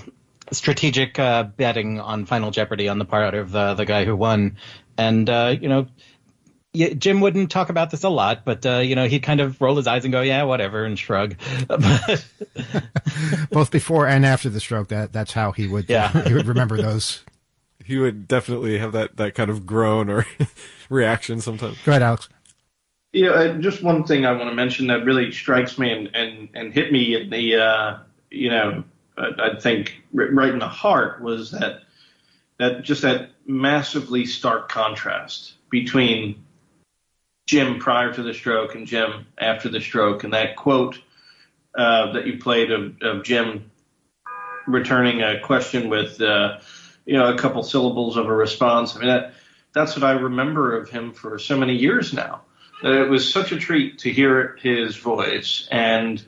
[0.52, 4.58] strategic uh, betting on Final Jeopardy on the part of uh, the guy who won,
[4.98, 5.88] and uh, you know.
[6.76, 9.76] Jim wouldn't talk about this a lot, but uh, you know he'd kind of roll
[9.78, 11.36] his eyes and go, "Yeah, whatever," and shrug.
[11.68, 11.82] But
[13.52, 16.12] Both before and after the stroke, that that's how he would Yeah.
[16.28, 17.24] he would remember those.
[17.84, 20.28] he would definitely have that that kind of groan or
[20.90, 21.78] reaction sometimes.
[21.84, 22.30] Go ahead, Alex.
[23.14, 26.50] Yeah, uh, just one thing I want to mention that really strikes me and, and,
[26.54, 27.98] and hit me in the, uh,
[28.30, 28.84] you know,
[29.18, 31.84] I, I think right in the heart was that,
[32.60, 36.44] that just that massively stark contrast between
[37.48, 40.26] Jim prior to the stroke and Jim after the stroke.
[40.26, 41.00] And that quote
[41.76, 43.72] uh, that you played of, of Jim
[44.68, 46.60] returning a question with, uh,
[47.06, 48.96] you know, a couple syllables of a response.
[48.96, 49.34] I mean, that,
[49.74, 52.42] that's what I remember of him for so many years now.
[52.84, 56.24] That it was such a treat to hear his voice, and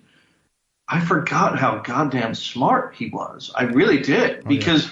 [0.88, 3.52] I forgot how goddamn smart he was.
[3.54, 4.89] I really did because,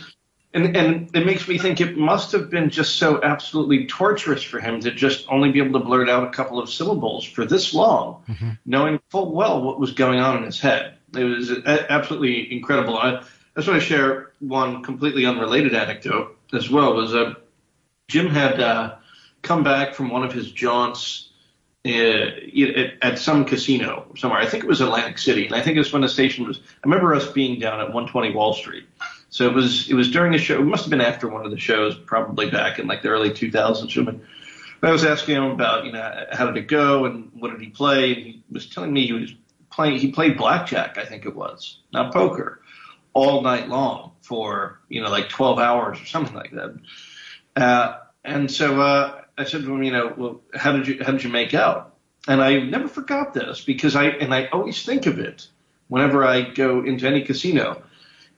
[0.54, 4.60] and and it makes me think it must have been just so absolutely torturous for
[4.60, 7.74] him to just only be able to blurt out a couple of syllables for this
[7.74, 8.24] long,
[8.66, 10.98] knowing full well what was going on in his head.
[11.16, 13.00] It was absolutely incredible.
[13.00, 13.22] I, I
[13.56, 16.94] just want to share one completely unrelated anecdote as well.
[16.94, 17.34] Was uh,
[18.08, 18.96] Jim had uh,
[19.42, 21.27] come back from one of his jaunts
[21.86, 24.40] at, at some casino somewhere.
[24.40, 26.58] I think it was Atlantic City, and I think it was when the station was.
[26.58, 28.86] I remember us being down at 120 Wall Street.
[29.30, 30.60] So it was it was during the show.
[30.60, 33.30] It must have been after one of the shows, probably back in like the early
[33.30, 34.22] 2000s.
[34.80, 37.62] But I was asking him about you know how did it go and what did
[37.62, 39.34] he play, and he was telling me he was
[39.72, 40.00] playing.
[40.00, 42.62] He played blackjack, I think it was, not poker,
[43.14, 46.78] all night long for you know like 12 hours or something like that.
[47.56, 51.12] Uh, and so uh, I said to him, you know, well, how did you how
[51.12, 51.94] did you make out?
[52.28, 55.48] And I never forgot this because I and I always think of it
[55.88, 57.82] whenever I go into any casino,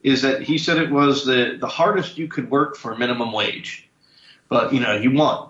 [0.03, 3.89] is that he said it was the the hardest you could work for minimum wage,
[4.49, 5.49] but you know you won.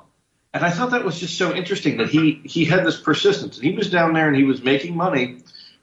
[0.53, 3.65] And I thought that was just so interesting that he he had this persistence and
[3.65, 5.39] he was down there and he was making money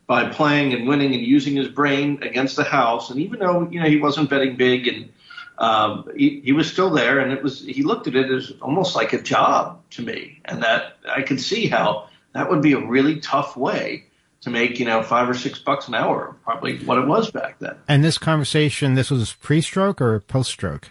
[0.06, 3.10] by playing and winning and using his brain against the house.
[3.10, 5.12] And even though you know he wasn't betting big and
[5.58, 8.94] um, he, he was still there, and it was he looked at it as almost
[8.94, 12.86] like a job to me, and that I could see how that would be a
[12.86, 14.04] really tough way
[14.42, 17.58] to make you know five or six bucks an hour, probably what it was back
[17.58, 17.76] then.
[17.88, 20.90] And this conversation, this was pre-stroke or post-stroke?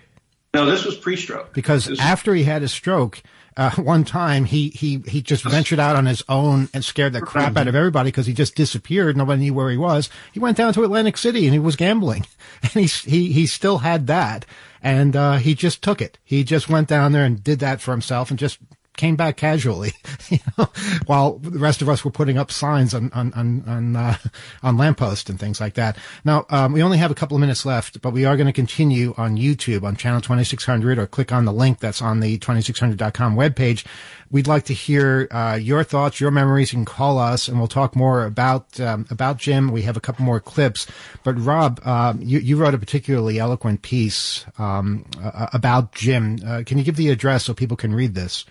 [0.56, 1.54] No, this was pre-stroke.
[1.54, 3.22] Because after he had his stroke,
[3.58, 7.22] uh, one time he, he, he just ventured out on his own and scared the
[7.22, 9.18] crap out of everybody because he just disappeared.
[9.18, 10.10] Nobody knew where he was.
[10.32, 12.26] He went down to Atlantic City and he was gambling
[12.62, 14.46] and he, he, he still had that
[14.82, 16.18] and, uh, he just took it.
[16.24, 18.60] He just went down there and did that for himself and just
[18.96, 19.94] came back casually,
[20.30, 20.70] you know,
[21.06, 24.18] while the rest of us were putting up signs on, on, on, on, uh,
[24.64, 25.98] on lampposts and things like that.
[26.24, 28.54] Now, um, we only have a couple of minutes left, but we are going to
[28.54, 33.36] continue on YouTube on channel 2600 or click on the link that's on the 2600.com
[33.36, 33.86] webpage.
[34.32, 36.74] We'd like to hear, uh, your thoughts, your memories.
[36.74, 39.72] You can call us and we'll talk more about, um, about Jim.
[39.72, 40.88] We have a couple more clips,
[41.24, 46.40] but Rob, um, you, you wrote a particularly eloquent piece, um, uh, about Jim.
[46.46, 48.46] Uh, can you give the address so people can read this?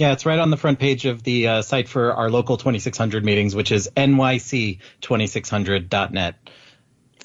[0.00, 3.22] Yeah, it's right on the front page of the uh, site for our local 2600
[3.22, 6.34] meetings, which is nyc2600.net.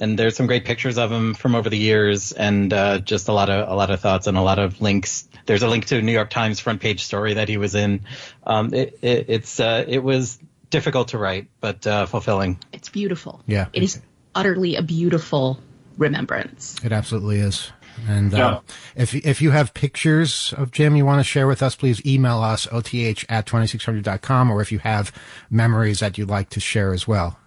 [0.02, 3.32] and there's some great pictures of him from over the years, and uh, just a
[3.32, 5.26] lot of a lot of thoughts and a lot of links.
[5.46, 8.02] There's a link to a New York Times front page story that he was in.
[8.46, 10.38] Um, it, it, it's uh, it was
[10.70, 12.60] difficult to write, but uh, fulfilling.
[12.74, 13.42] It's beautiful.
[13.48, 13.68] Yeah.
[13.72, 14.02] It is
[14.36, 15.60] utterly a beautiful
[15.98, 16.76] remembrance.
[16.84, 17.72] It absolutely is.
[18.08, 18.62] And uh,
[18.96, 22.42] if if you have pictures of Jim you want to share with us, please email
[22.42, 25.12] us oth at 2600.com or if you have
[25.50, 27.40] memories that you'd like to share as well.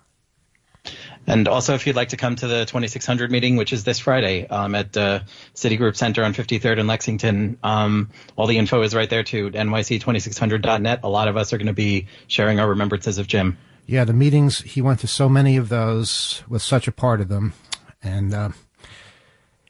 [1.26, 4.46] And also, if you'd like to come to the 2600 meeting, which is this Friday
[4.46, 5.20] um, at uh,
[5.54, 9.50] Citigroup Center on 53rd and Lexington, um, all the info is right there too.
[9.50, 11.00] NYC2600.net.
[11.02, 13.58] A lot of us are going to be sharing our remembrances of Jim.
[13.84, 17.28] Yeah, the meetings, he went to so many of those, was such a part of
[17.28, 17.52] them.
[18.02, 18.50] And uh,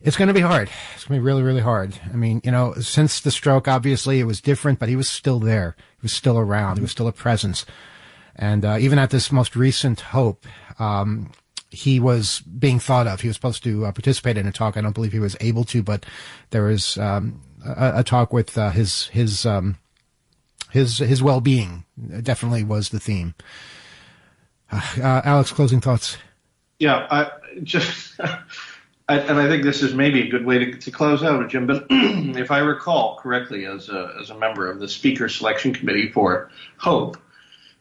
[0.00, 0.70] it's going to be hard.
[0.94, 1.98] It's going to be really, really hard.
[2.12, 5.40] I mean, you know, since the stroke, obviously, it was different, but he was still
[5.40, 5.74] there.
[5.78, 6.76] He was still around.
[6.76, 7.66] He was still a presence.
[8.36, 10.46] And uh, even at this most recent Hope,
[10.78, 11.32] um,
[11.70, 13.20] he was being thought of.
[13.20, 14.76] He was supposed to uh, participate in a talk.
[14.76, 16.06] I don't believe he was able to, but
[16.50, 19.76] there was um, a, a talk with uh, his his um,
[20.70, 21.84] his his well being.
[22.22, 23.34] Definitely was the theme.
[24.70, 26.16] Uh, Alex, closing thoughts.
[26.78, 27.30] Yeah, I
[27.62, 28.20] just,
[29.08, 31.66] And I think this is maybe a good way to, to close out Jim.
[31.66, 36.10] But if I recall correctly, as a as a member of the speaker selection committee
[36.10, 37.16] for Hope,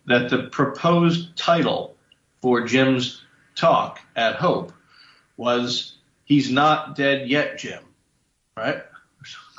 [0.05, 1.95] that the proposed title
[2.41, 3.21] for Jim's
[3.55, 4.71] talk at Hope
[5.35, 7.83] was "He's not dead yet, Jim,"
[8.55, 8.83] right?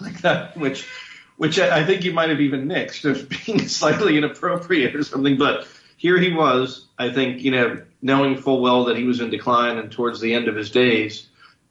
[0.01, 0.87] Like that, which
[1.39, 5.37] which I think you might have even nixed as being slightly inappropriate or something.
[5.37, 5.67] But
[5.97, 9.79] here he was, I think, you know, knowing full well that he was in decline
[9.79, 11.28] and towards the end of his days.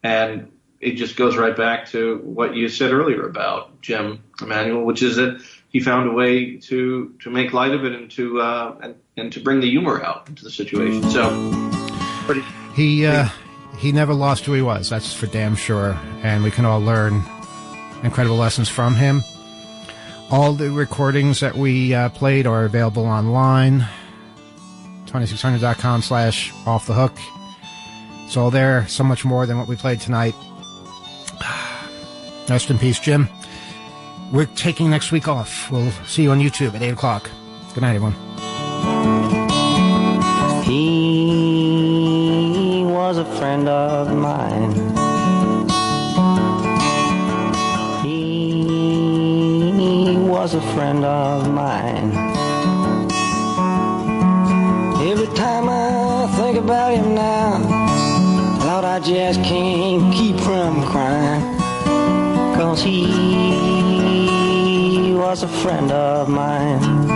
[0.08, 5.04] And it just goes right back to what you said earlier about Jim Emmanuel, which
[5.04, 8.78] is that he found a way to, to make light of it and to, uh,
[8.82, 11.04] and, and to bring the humor out into the situation.
[11.10, 11.28] So,
[12.26, 12.42] pretty,
[12.74, 13.28] He uh,
[13.78, 14.90] he never lost who he was.
[14.90, 16.00] That's for damn sure.
[16.24, 17.22] And we can all learn
[18.02, 19.24] incredible lessons from him.
[20.32, 23.86] All the recordings that we uh, played are available online.
[25.08, 27.14] 2600.com slash off the hook.
[28.36, 28.86] All there.
[28.88, 30.36] So much more than what we played tonight.
[32.50, 33.28] Rest in peace, Jim.
[34.32, 35.72] We're taking next week off.
[35.72, 37.30] We'll see you on YouTube at 8 o'clock.
[37.74, 38.14] Good night, everyone.
[40.64, 44.74] He was a friend of mine.
[48.06, 48.64] He
[50.18, 52.12] was a friend of mine.
[55.10, 57.58] Every time I think about him now,
[58.78, 61.42] Lord, I just can't keep from crying.
[62.56, 63.08] Cause he
[65.16, 67.07] was a friend of mine.